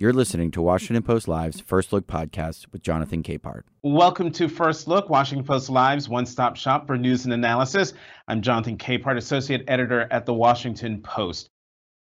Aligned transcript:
You're 0.00 0.12
listening 0.12 0.52
to 0.52 0.62
Washington 0.62 1.02
Post 1.02 1.26
Live's 1.26 1.58
First 1.58 1.92
Look 1.92 2.06
podcast 2.06 2.66
with 2.70 2.82
Jonathan 2.82 3.24
Capehart. 3.24 3.62
Welcome 3.82 4.30
to 4.30 4.48
First 4.48 4.86
Look, 4.86 5.10
Washington 5.10 5.44
Post 5.44 5.70
Live's 5.70 6.08
one 6.08 6.24
stop 6.24 6.54
shop 6.54 6.86
for 6.86 6.96
news 6.96 7.24
and 7.24 7.34
analysis. 7.34 7.94
I'm 8.28 8.40
Jonathan 8.40 8.78
Capehart, 8.78 9.16
Associate 9.16 9.64
Editor 9.66 10.06
at 10.12 10.24
The 10.24 10.32
Washington 10.32 11.02
Post. 11.02 11.50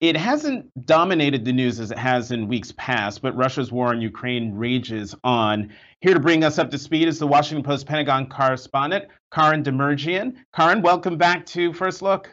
It 0.01 0.17
hasn't 0.17 0.71
dominated 0.87 1.45
the 1.45 1.53
news 1.53 1.81
as 1.81 1.91
it 1.91 1.99
has 1.99 2.31
in 2.31 2.47
weeks 2.47 2.73
past, 2.77 3.23
but 3.23 3.35
Russia's 3.35 3.73
war 3.73 3.89
on 3.89 4.01
Ukraine 4.01 4.55
rages 4.55 5.17
on. 5.25 5.73
Here 6.01 6.15
to 6.15 6.21
bring 6.21 6.45
us 6.45 6.61
up 6.61 6.71
to 6.71 6.79
speed 6.79 7.09
is 7.09 7.19
the 7.19 7.27
Washington 7.27 7.65
Post 7.65 7.89
Pentagon 7.89 8.29
correspondent, 8.29 9.07
Karoun 9.33 9.65
Demirjian. 9.65 10.37
Karen, 10.55 10.81
welcome 10.81 11.19
back 11.19 11.45
to 11.47 11.73
First 11.73 12.03
Look. 12.03 12.33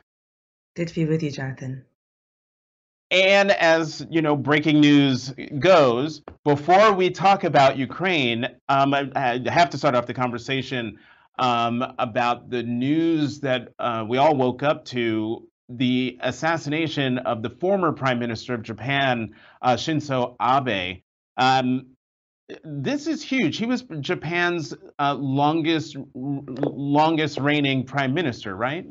Good 0.76 0.89
to 0.89 0.94
be 0.94 1.05
with 1.05 1.24
you, 1.24 1.32
Jonathan. 1.32 1.84
And 3.10 3.52
as 3.52 4.05
you 4.10 4.21
know, 4.21 4.36
breaking 4.36 4.82
news 4.82 5.34
goes, 5.60 6.21
before 6.44 6.92
we 6.94 7.10
talk 7.10 7.46
about 7.46 7.78
Ukraine, 7.78 8.46
um, 8.68 8.93
I, 8.93 9.42
have 9.48 9.70
to 9.70 9.78
start 9.78 9.96
off 9.96 10.07
the 10.07 10.14
conversation 10.14 11.00
um, 11.39 11.84
about 12.00 12.50
the 12.50 12.64
news 12.64 13.39
that 13.42 13.70
uh, 13.79 14.04
we 14.07 14.18
all 14.18 14.36
woke 14.36 14.62
up 14.62 14.86
to 14.86 15.48
the 15.70 16.18
assassination 16.21 17.18
of 17.20 17.42
the 17.43 17.50
former 17.50 17.93
Prime 17.93 18.20
Minister 18.20 18.54
of 18.54 18.64
Japan, 18.64 19.36
uh, 19.62 19.76
Shinzo 19.76 20.36
Abe. 20.42 21.01
Um, 21.37 21.87
this 22.64 23.07
is 23.07 23.21
huge. 23.21 23.57
He 23.57 23.65
was 23.65 23.84
Japan's 24.00 24.74
uh, 25.00 25.14
longest 25.15 25.98
longest 26.14 27.39
reigning 27.39 27.86
prime 27.86 28.14
minister, 28.14 28.56
right? 28.56 28.86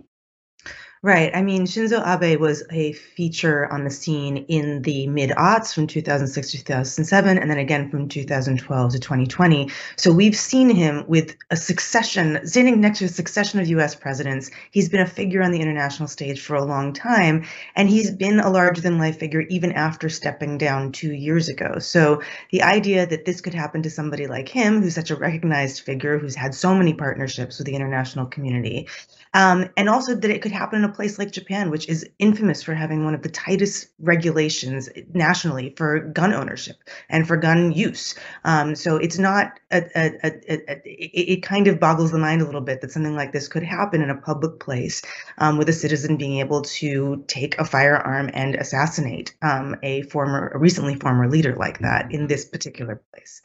Right. 1.06 1.30
I 1.32 1.40
mean, 1.40 1.66
Shinzo 1.66 2.02
Abe 2.04 2.40
was 2.40 2.64
a 2.72 2.92
feature 2.92 3.72
on 3.72 3.84
the 3.84 3.90
scene 3.90 4.38
in 4.48 4.82
the 4.82 5.06
mid 5.06 5.30
aughts 5.30 5.72
from 5.72 5.86
2006 5.86 6.50
to 6.50 6.56
2007, 6.56 7.38
and 7.38 7.48
then 7.48 7.58
again 7.58 7.88
from 7.90 8.08
2012 8.08 8.90
to 8.90 8.98
2020. 8.98 9.70
So 9.94 10.10
we've 10.10 10.34
seen 10.34 10.68
him 10.68 11.04
with 11.06 11.36
a 11.48 11.54
succession, 11.54 12.44
standing 12.44 12.80
next 12.80 12.98
to 12.98 13.04
a 13.04 13.08
succession 13.08 13.60
of 13.60 13.68
US 13.68 13.94
presidents. 13.94 14.50
He's 14.72 14.88
been 14.88 14.98
a 14.98 15.06
figure 15.06 15.44
on 15.44 15.52
the 15.52 15.60
international 15.60 16.08
stage 16.08 16.40
for 16.40 16.56
a 16.56 16.64
long 16.64 16.92
time, 16.92 17.44
and 17.76 17.88
he's 17.88 18.10
been 18.10 18.40
a 18.40 18.50
larger 18.50 18.80
than 18.80 18.98
life 18.98 19.20
figure 19.20 19.42
even 19.42 19.70
after 19.70 20.08
stepping 20.08 20.58
down 20.58 20.90
two 20.90 21.12
years 21.12 21.48
ago. 21.48 21.78
So 21.78 22.20
the 22.50 22.64
idea 22.64 23.06
that 23.06 23.24
this 23.24 23.40
could 23.40 23.54
happen 23.54 23.82
to 23.82 23.90
somebody 23.90 24.26
like 24.26 24.48
him, 24.48 24.82
who's 24.82 24.96
such 24.96 25.12
a 25.12 25.16
recognized 25.16 25.84
figure, 25.84 26.18
who's 26.18 26.34
had 26.34 26.52
so 26.52 26.74
many 26.74 26.94
partnerships 26.94 27.58
with 27.58 27.68
the 27.68 27.76
international 27.76 28.26
community, 28.26 28.88
um, 29.36 29.68
and 29.76 29.90
also 29.90 30.14
that 30.14 30.30
it 30.30 30.40
could 30.40 30.50
happen 30.50 30.78
in 30.82 30.88
a 30.88 30.92
place 30.92 31.18
like 31.18 31.30
Japan, 31.30 31.70
which 31.70 31.90
is 31.90 32.08
infamous 32.18 32.62
for 32.62 32.72
having 32.72 33.04
one 33.04 33.14
of 33.14 33.20
the 33.20 33.28
tightest 33.28 33.88
regulations 33.98 34.88
nationally 35.12 35.74
for 35.76 36.00
gun 36.00 36.32
ownership 36.32 36.76
and 37.10 37.28
for 37.28 37.36
gun 37.36 37.70
use. 37.70 38.14
Um, 38.44 38.74
so 38.74 38.96
it's 38.96 39.18
not 39.18 39.60
a, 39.70 39.82
a, 39.94 40.26
a, 40.26 40.80
it 40.84 41.42
kind 41.42 41.68
of 41.68 41.78
boggles 41.78 42.12
the 42.12 42.18
mind 42.18 42.40
a 42.40 42.46
little 42.46 42.62
bit 42.62 42.80
that 42.80 42.90
something 42.90 43.14
like 43.14 43.32
this 43.32 43.46
could 43.46 43.62
happen 43.62 44.00
in 44.00 44.08
a 44.08 44.16
public 44.16 44.58
place 44.58 45.02
um, 45.36 45.58
with 45.58 45.68
a 45.68 45.74
citizen 45.74 46.16
being 46.16 46.40
able 46.40 46.62
to 46.62 47.22
take 47.28 47.58
a 47.58 47.64
firearm 47.66 48.30
and 48.32 48.54
assassinate 48.54 49.34
um, 49.42 49.76
a 49.82 50.00
former, 50.04 50.48
a 50.54 50.58
recently 50.58 50.94
former 50.94 51.28
leader 51.28 51.54
like 51.56 51.80
that 51.80 52.10
in 52.10 52.26
this 52.26 52.46
particular 52.46 53.02
place. 53.12 53.42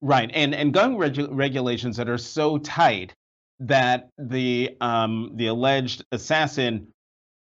Right, 0.00 0.30
and 0.32 0.54
and 0.54 0.72
gun 0.72 0.96
regu- 0.96 1.28
regulations 1.30 1.98
that 1.98 2.08
are 2.08 2.18
so 2.18 2.58
tight 2.58 3.14
that 3.60 4.08
the 4.18 4.76
um, 4.80 5.32
the 5.34 5.46
alleged 5.46 6.04
assassin 6.12 6.88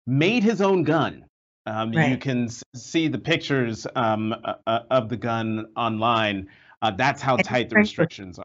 made 0.07 0.43
his 0.43 0.61
own 0.61 0.83
gun. 0.83 1.25
Um, 1.67 1.93
right. 1.93 2.11
You 2.11 2.17
can 2.17 2.49
see 2.75 3.09
the 3.09 3.19
pictures 3.19 3.87
um, 3.95 4.33
uh, 4.33 4.55
uh, 4.67 4.81
of 4.91 5.09
the 5.09 5.17
gun 5.17 5.67
online. 5.77 6.49
Uh, 6.83 6.91
that's 6.93 7.21
how 7.21 7.37
tight 7.37 7.69
the 7.69 7.77
restrictions 7.77 8.39
are. 8.39 8.45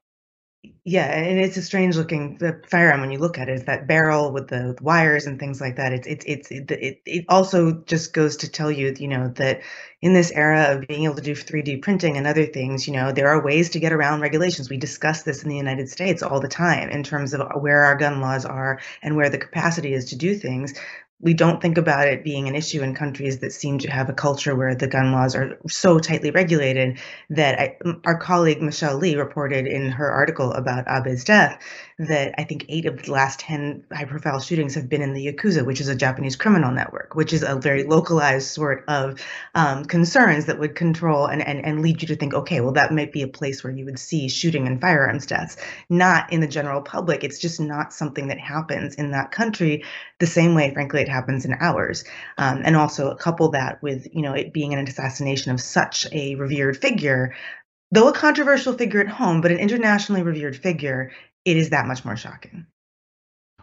Yeah, 0.84 1.06
and 1.06 1.40
it's 1.40 1.58
a 1.58 1.62
strange 1.62 1.96
looking 1.98 2.40
firearm 2.68 3.02
when 3.02 3.12
you 3.12 3.18
look 3.20 3.38
at 3.38 3.50
it. 3.50 3.54
It's 3.54 3.66
that 3.66 3.88
barrel 3.88 4.32
with 4.32 4.48
the 4.50 4.78
wires 4.82 5.26
and 5.26 5.40
things 5.40 5.60
like 5.60 5.76
that. 5.78 5.92
It's 5.94 6.08
it's 6.08 6.26
it's 6.26 6.52
it, 6.52 6.72
it, 6.72 7.02
it 7.06 7.26
also 7.28 7.74
just 7.84 8.14
goes 8.14 8.38
to 8.38 8.50
tell 8.50 8.72
you, 8.72 8.96
you 8.98 9.08
know, 9.08 9.30
that 9.36 9.62
in 10.02 10.14
this 10.14 10.32
era 10.32 10.74
of 10.76 10.88
being 10.88 11.06
able 11.06 11.16
to 11.16 11.22
do 11.22 11.34
3D 11.36 11.82
printing 11.82 12.18
and 12.18 12.28
other 12.28 12.46
things, 12.46 12.88
you 12.88 12.94
know, 12.94 13.12
there 13.12 13.28
are 13.28 13.44
ways 13.44 13.70
to 13.72 13.80
get 13.80 13.94
around 13.94 14.22
regulations. 14.22 14.70
We 14.70 14.78
discuss 14.78 15.24
this 15.24 15.44
in 15.44 15.50
the 15.50 15.58
United 15.58 15.90
States 15.90 16.22
all 16.22 16.40
the 16.40 16.48
time 16.48 16.90
in 16.90 17.04
terms 17.04 17.34
of 17.34 17.42
where 17.62 17.84
our 17.84 17.96
gun 17.96 18.22
laws 18.22 18.46
are 18.46 18.80
and 19.02 19.16
where 19.16 19.30
the 19.30 19.40
capacity 19.40 19.94
is 19.94 20.06
to 20.06 20.16
do 20.16 20.36
things 20.36 20.74
we 21.22 21.34
don't 21.34 21.62
think 21.62 21.78
about 21.78 22.08
it 22.08 22.24
being 22.24 22.48
an 22.48 22.56
issue 22.56 22.82
in 22.82 22.94
countries 22.94 23.40
that 23.40 23.54
seem 23.54 23.78
to 23.80 23.90
have 23.90 24.10
a 24.10 24.14
culture 24.14 24.56
where 24.56 24.76
the 24.76 24.88
gun 24.88 25.12
laws 25.12 25.34
are 25.34 25.58
so 25.68 25.98
tightly 25.98 26.30
regulated 26.30 27.00
that 27.30 27.60
I, 27.60 27.78
our 28.04 28.18
colleague 28.18 28.62
Michelle 28.62 28.98
Lee 28.98 29.16
reported 29.16 29.66
in 29.66 29.90
her 29.92 30.12
article 30.12 30.52
about 30.52 30.86
Abe's 30.88 31.24
death 31.24 31.60
that 31.98 32.36
I 32.38 32.44
think 32.44 32.66
eight 32.68 32.86
of 32.86 33.04
the 33.04 33.12
last 33.12 33.40
10 33.40 33.86
high 33.92 34.04
profile 34.04 34.42
shootings 34.42 34.76
have 34.76 34.90
been 34.90 35.02
in 35.02 35.14
the 35.14 35.28
Yakuza, 35.28 35.66
which 35.66 35.80
is 35.80 35.88
a 35.88 35.96
Japanese 35.96 36.36
criminal 36.36 36.72
network, 36.72 37.16
which 37.16 37.32
is 37.32 37.42
a 37.42 37.56
very 37.56 37.84
localized 37.84 38.50
sort 38.50 38.84
of 38.90 39.22
um, 39.54 39.86
concerns 39.86 40.46
that 40.46 40.60
would 40.60 40.76
control 40.76 41.26
and, 41.26 41.42
and, 41.42 41.64
and 41.64 41.82
lead 41.82 42.02
you 42.02 42.10
to 42.10 42.18
think, 42.18 42.34
okay, 42.34 42.60
well, 42.60 42.74
that 42.74 42.92
might 42.92 43.14
be 43.14 43.22
a 43.22 43.30
place 43.30 43.64
where 43.64 43.72
you 43.72 43.86
would 43.86 43.98
see 43.98 44.28
shooting 44.28 44.68
and 44.68 44.82
firearms 44.82 45.26
deaths, 45.26 45.56
not 45.90 46.34
in 46.34 46.42
the 46.42 46.48
general 46.48 46.82
public. 46.82 47.24
It's 47.24 47.40
just 47.40 47.62
not 47.62 47.94
something 47.94 48.28
that 48.28 48.40
happens 48.40 48.96
in 48.96 49.12
that 49.12 49.32
country 49.32 49.86
the 50.20 50.28
same 50.28 50.54
way, 50.54 50.74
frankly, 50.74 51.02
it 51.02 51.10
happens 51.10 51.46
in 51.46 51.54
ours. 51.62 52.04
Um, 52.38 52.62
and 52.66 52.76
also 52.76 53.16
couple 53.16 53.50
that 53.50 53.82
with, 53.82 54.08
you 54.14 54.22
know, 54.22 54.34
it 54.34 54.54
being 54.54 54.74
an 54.74 54.86
assassination 54.86 55.52
of 55.52 55.62
such 55.62 56.06
a 56.12 56.36
revered 56.36 56.78
figure, 56.78 57.36
though 57.92 58.10
a 58.10 58.14
controversial 58.14 58.74
figure 58.74 59.00
at 59.00 59.08
home, 59.08 59.42
but 59.42 59.52
an 59.52 59.58
internationally 59.58 60.24
revered 60.24 60.58
figure, 60.58 61.12
it 61.46 61.58
is 61.58 61.70
that 61.70 61.86
much 61.86 62.04
more 62.04 62.18
shocking. 62.18 62.66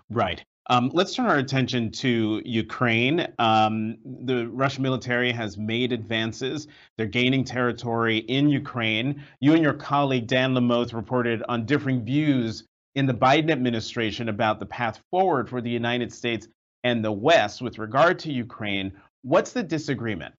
Right. 0.09 0.43
Um, 0.71 0.91
let's 0.95 1.15
turn 1.15 1.27
our 1.27 1.39
attention 1.39 1.91
to 1.91 2.41
Ukraine. 2.45 3.27
Um, 3.39 3.97
the 4.05 4.47
Russian 4.47 4.85
military 4.85 5.33
has 5.33 5.59
made 5.59 5.93
advances. 5.93 6.69
They're 6.97 7.07
gaining 7.07 7.45
territory 7.45 8.19
in 8.19 8.49
Ukraine. 8.49 9.25
You 9.41 9.55
and 9.55 9.63
your 9.63 9.75
colleague 9.75 10.29
Dan 10.29 10.55
Lamothe 10.55 10.95
reported 10.95 11.43
on 11.49 11.67
differing 11.67 12.05
views 12.05 12.65
in 12.95 13.07
the 13.07 13.15
Biden 13.15 13.51
administration 13.51 14.29
about 14.29 14.61
the 14.61 14.67
path 14.67 15.03
forward 15.11 15.49
for 15.49 15.61
the 15.61 15.71
United 15.71 16.13
States 16.13 16.47
and 16.85 17.05
the 17.05 17.13
West 17.13 17.61
with 17.61 17.79
regard 17.79 18.21
to 18.21 18.33
Ukraine. 18.33 18.93
What's 19.23 19.53
the 19.53 19.63
disagreement? 19.63 20.35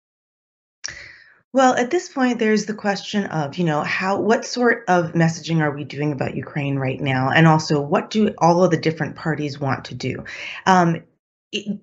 Well, 1.54 1.76
at 1.76 1.92
this 1.92 2.10
point, 2.10 2.40
there's 2.40 2.66
the 2.66 2.74
question 2.74 3.26
of, 3.28 3.58
you 3.58 3.64
know, 3.64 3.84
how, 3.84 4.20
what 4.20 4.44
sort 4.44 4.86
of 4.88 5.14
messaging 5.14 5.60
are 5.60 5.70
we 5.70 5.84
doing 5.84 6.12
about 6.12 6.36
Ukraine 6.36 6.78
right 6.78 7.00
now? 7.00 7.30
And 7.30 7.48
also, 7.48 7.80
what 7.80 8.10
do 8.10 8.34
all 8.40 8.64
of 8.64 8.72
the 8.72 8.78
different 8.78 9.16
parties 9.16 9.60
want 9.60 9.86
to 9.86 9.96
do? 9.96 10.26
Um, 10.66 11.04
it, 11.52 11.80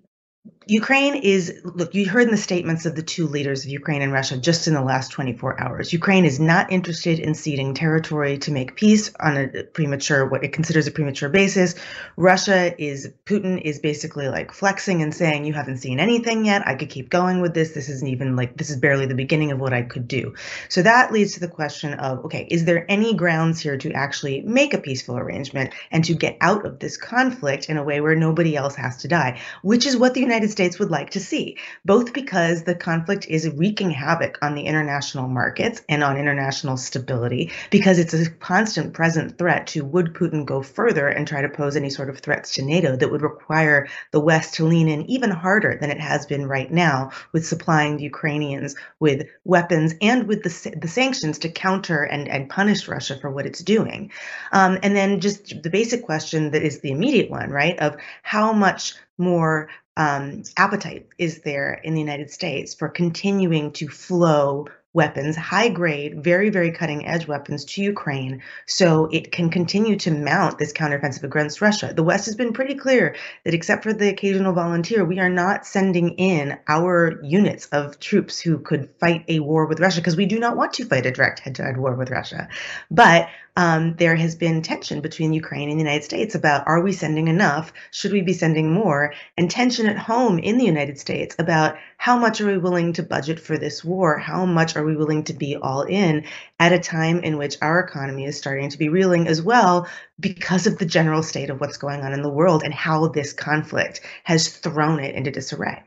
Ukraine 0.70 1.16
is, 1.16 1.60
look, 1.64 1.94
you 1.94 2.08
heard 2.08 2.22
in 2.22 2.30
the 2.30 2.36
statements 2.36 2.86
of 2.86 2.94
the 2.94 3.02
two 3.02 3.26
leaders 3.26 3.64
of 3.64 3.70
Ukraine 3.70 4.02
and 4.02 4.12
Russia 4.12 4.36
just 4.36 4.68
in 4.68 4.74
the 4.74 4.80
last 4.80 5.10
24 5.10 5.60
hours. 5.60 5.92
Ukraine 5.92 6.24
is 6.24 6.38
not 6.38 6.70
interested 6.70 7.18
in 7.18 7.34
ceding 7.34 7.74
territory 7.74 8.38
to 8.38 8.52
make 8.52 8.76
peace 8.76 9.10
on 9.18 9.36
a 9.36 9.64
premature, 9.64 10.24
what 10.24 10.44
it 10.44 10.52
considers 10.52 10.86
a 10.86 10.92
premature 10.92 11.28
basis. 11.28 11.74
Russia 12.16 12.72
is, 12.80 13.10
Putin 13.26 13.60
is 13.60 13.80
basically 13.80 14.28
like 14.28 14.52
flexing 14.52 15.02
and 15.02 15.12
saying, 15.12 15.44
you 15.44 15.52
haven't 15.52 15.78
seen 15.78 15.98
anything 15.98 16.46
yet. 16.46 16.66
I 16.68 16.76
could 16.76 16.88
keep 16.88 17.10
going 17.10 17.40
with 17.40 17.52
this. 17.52 17.72
This 17.72 17.88
isn't 17.88 18.08
even 18.08 18.36
like, 18.36 18.56
this 18.56 18.70
is 18.70 18.76
barely 18.76 19.06
the 19.06 19.14
beginning 19.16 19.50
of 19.50 19.58
what 19.58 19.72
I 19.72 19.82
could 19.82 20.06
do. 20.06 20.34
So 20.68 20.82
that 20.82 21.12
leads 21.12 21.32
to 21.32 21.40
the 21.40 21.48
question 21.48 21.94
of, 21.94 22.24
okay, 22.26 22.46
is 22.48 22.64
there 22.64 22.86
any 22.88 23.14
grounds 23.14 23.58
here 23.60 23.76
to 23.78 23.92
actually 23.92 24.42
make 24.42 24.72
a 24.72 24.78
peaceful 24.78 25.18
arrangement 25.18 25.74
and 25.90 26.04
to 26.04 26.14
get 26.14 26.36
out 26.40 26.64
of 26.64 26.78
this 26.78 26.96
conflict 26.96 27.68
in 27.68 27.76
a 27.76 27.82
way 27.82 28.00
where 28.00 28.14
nobody 28.14 28.54
else 28.54 28.76
has 28.76 28.98
to 28.98 29.08
die, 29.08 29.40
which 29.62 29.84
is 29.84 29.96
what 29.96 30.14
the 30.14 30.29
United 30.30 30.50
States 30.50 30.78
would 30.78 30.90
like 30.90 31.10
to 31.10 31.20
see, 31.20 31.56
both 31.84 32.12
because 32.12 32.62
the 32.62 32.74
conflict 32.74 33.26
is 33.28 33.50
wreaking 33.50 33.90
havoc 33.90 34.38
on 34.42 34.54
the 34.54 34.62
international 34.62 35.26
markets 35.28 35.82
and 35.88 36.04
on 36.04 36.16
international 36.16 36.76
stability, 36.76 37.50
because 37.70 37.98
it's 37.98 38.14
a 38.14 38.30
constant 38.30 38.94
present 38.94 39.36
threat 39.38 39.66
to 39.66 39.84
would 39.84 40.14
Putin 40.14 40.44
go 40.44 40.62
further 40.62 41.08
and 41.08 41.26
try 41.26 41.42
to 41.42 41.48
pose 41.48 41.76
any 41.76 41.90
sort 41.90 42.10
of 42.10 42.20
threats 42.20 42.54
to 42.54 42.64
NATO 42.64 42.94
that 42.96 43.10
would 43.10 43.22
require 43.22 43.88
the 44.12 44.20
West 44.20 44.54
to 44.54 44.64
lean 44.64 44.88
in 44.88 45.10
even 45.10 45.30
harder 45.30 45.76
than 45.80 45.90
it 45.90 46.00
has 46.00 46.26
been 46.26 46.46
right 46.46 46.70
now 46.70 47.10
with 47.32 47.46
supplying 47.46 47.96
the 47.96 48.04
Ukrainians 48.04 48.76
with 49.00 49.26
weapons 49.44 49.94
and 50.00 50.28
with 50.28 50.42
the, 50.42 50.78
the 50.80 50.88
sanctions 50.88 51.38
to 51.40 51.48
counter 51.48 52.04
and, 52.04 52.28
and 52.28 52.48
punish 52.48 52.86
Russia 52.86 53.18
for 53.20 53.30
what 53.30 53.46
it's 53.46 53.64
doing. 53.64 54.12
Um, 54.52 54.78
and 54.82 54.94
then 54.94 55.20
just 55.20 55.62
the 55.62 55.70
basic 55.70 56.04
question 56.04 56.52
that 56.52 56.62
is 56.62 56.80
the 56.80 56.92
immediate 56.92 57.30
one, 57.30 57.50
right, 57.50 57.78
of 57.80 57.96
how 58.22 58.52
much 58.52 58.94
more 59.18 59.68
um, 60.00 60.44
appetite 60.56 61.08
is 61.18 61.40
there 61.40 61.74
in 61.74 61.92
the 61.92 62.00
United 62.00 62.30
States 62.30 62.74
for 62.74 62.88
continuing 62.88 63.72
to 63.72 63.86
flow 63.86 64.66
weapons, 64.94 65.36
high 65.36 65.68
grade, 65.68 66.24
very, 66.24 66.48
very 66.48 66.72
cutting 66.72 67.06
edge 67.06 67.28
weapons 67.28 67.66
to 67.66 67.82
Ukraine 67.82 68.42
so 68.66 69.10
it 69.12 69.30
can 69.30 69.50
continue 69.50 69.96
to 69.96 70.10
mount 70.10 70.58
this 70.58 70.72
counteroffensive 70.72 71.22
against 71.22 71.60
Russia. 71.60 71.92
The 71.94 72.02
West 72.02 72.24
has 72.24 72.34
been 72.34 72.54
pretty 72.54 72.74
clear 72.76 73.14
that 73.44 73.52
except 73.52 73.82
for 73.82 73.92
the 73.92 74.08
occasional 74.08 74.54
volunteer, 74.54 75.04
we 75.04 75.20
are 75.20 75.28
not 75.28 75.66
sending 75.66 76.14
in 76.16 76.58
our 76.66 77.22
units 77.22 77.66
of 77.66 78.00
troops 78.00 78.40
who 78.40 78.58
could 78.58 78.88
fight 78.98 79.26
a 79.28 79.40
war 79.40 79.66
with 79.66 79.80
Russia 79.80 80.00
because 80.00 80.16
we 80.16 80.26
do 80.26 80.40
not 80.40 80.56
want 80.56 80.72
to 80.74 80.86
fight 80.86 81.04
a 81.04 81.12
direct 81.12 81.40
head 81.40 81.56
to 81.56 81.62
head 81.62 81.76
war 81.76 81.94
with 81.94 82.10
Russia. 82.10 82.48
But 82.90 83.28
um, 83.56 83.94
there 83.96 84.16
has 84.16 84.34
been 84.36 84.62
tension 84.62 85.00
between 85.00 85.32
Ukraine 85.32 85.68
and 85.68 85.78
the 85.78 85.84
United 85.84 86.04
States 86.04 86.34
about 86.34 86.66
are 86.66 86.80
we 86.80 86.92
sending 86.92 87.28
enough? 87.28 87.72
Should 87.90 88.12
we 88.12 88.22
be 88.22 88.32
sending 88.32 88.72
more? 88.72 89.12
And 89.36 89.50
tension 89.50 89.86
at 89.86 89.98
home 89.98 90.38
in 90.38 90.58
the 90.58 90.64
United 90.64 90.98
States 90.98 91.34
about 91.38 91.76
how 91.96 92.18
much 92.18 92.40
are 92.40 92.46
we 92.46 92.58
willing 92.58 92.92
to 92.94 93.02
budget 93.02 93.40
for 93.40 93.58
this 93.58 93.84
war? 93.84 94.18
How 94.18 94.46
much 94.46 94.76
are 94.76 94.84
we 94.84 94.96
willing 94.96 95.24
to 95.24 95.32
be 95.32 95.56
all 95.56 95.82
in 95.82 96.24
at 96.58 96.72
a 96.72 96.78
time 96.78 97.20
in 97.20 97.38
which 97.38 97.56
our 97.60 97.80
economy 97.80 98.24
is 98.24 98.38
starting 98.38 98.70
to 98.70 98.78
be 98.78 98.88
reeling 98.88 99.26
as 99.26 99.42
well 99.42 99.88
because 100.18 100.66
of 100.66 100.78
the 100.78 100.86
general 100.86 101.22
state 101.22 101.50
of 101.50 101.60
what's 101.60 101.76
going 101.76 102.02
on 102.02 102.12
in 102.12 102.22
the 102.22 102.30
world 102.30 102.62
and 102.62 102.72
how 102.72 103.08
this 103.08 103.32
conflict 103.32 104.00
has 104.24 104.48
thrown 104.48 105.00
it 105.00 105.14
into 105.14 105.30
disarray? 105.30 105.82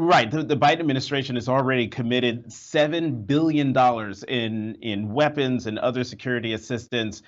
Right. 0.00 0.30
The, 0.30 0.44
the, 0.44 0.56
Biden 0.56 0.78
administration 0.78 1.34
has 1.34 1.48
already 1.48 1.88
committed 1.88 2.46
$7 2.46 3.26
billion 3.26 3.76
in, 4.28 4.74
in 4.80 5.12
weapons 5.12 5.66
and 5.66 5.76
other 5.80 6.04
security 6.04 6.52
assistance. 6.52 7.22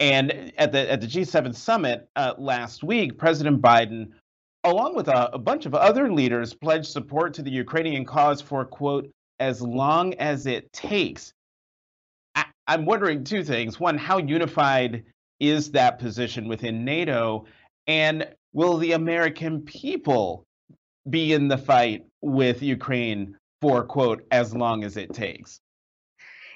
And 0.00 0.52
at 0.58 0.72
the, 0.72 0.90
at 0.90 1.00
the 1.00 1.06
G7 1.06 1.54
summit 1.54 2.08
uh, 2.16 2.34
last 2.36 2.82
week, 2.82 3.18
President 3.18 3.62
Biden, 3.62 4.08
along 4.64 4.96
with 4.96 5.06
a, 5.06 5.32
a 5.32 5.38
bunch 5.38 5.64
of 5.64 5.76
other 5.76 6.12
leaders, 6.12 6.54
pledged 6.54 6.86
support 6.86 7.34
to 7.34 7.42
the 7.42 7.52
Ukrainian 7.52 8.04
cause 8.04 8.40
for, 8.40 8.64
quote, 8.64 9.08
as 9.38 9.62
long 9.62 10.12
as 10.14 10.46
it 10.46 10.72
takes. 10.72 11.32
I, 12.34 12.46
I'm 12.66 12.84
wondering 12.84 13.22
two 13.22 13.44
things. 13.44 13.78
One, 13.78 13.96
how 13.96 14.18
unified 14.18 15.04
is 15.38 15.70
that 15.70 16.00
position 16.00 16.48
within 16.48 16.84
NATO? 16.84 17.44
And 17.86 18.26
will 18.52 18.76
the 18.76 18.90
American 18.90 19.62
people 19.62 20.44
be 21.08 21.32
in 21.32 21.46
the 21.46 21.56
fight 21.58 22.07
with 22.20 22.62
Ukraine 22.62 23.36
for, 23.60 23.84
quote, 23.84 24.26
as 24.30 24.54
long 24.54 24.84
as 24.84 24.96
it 24.96 25.12
takes. 25.12 25.60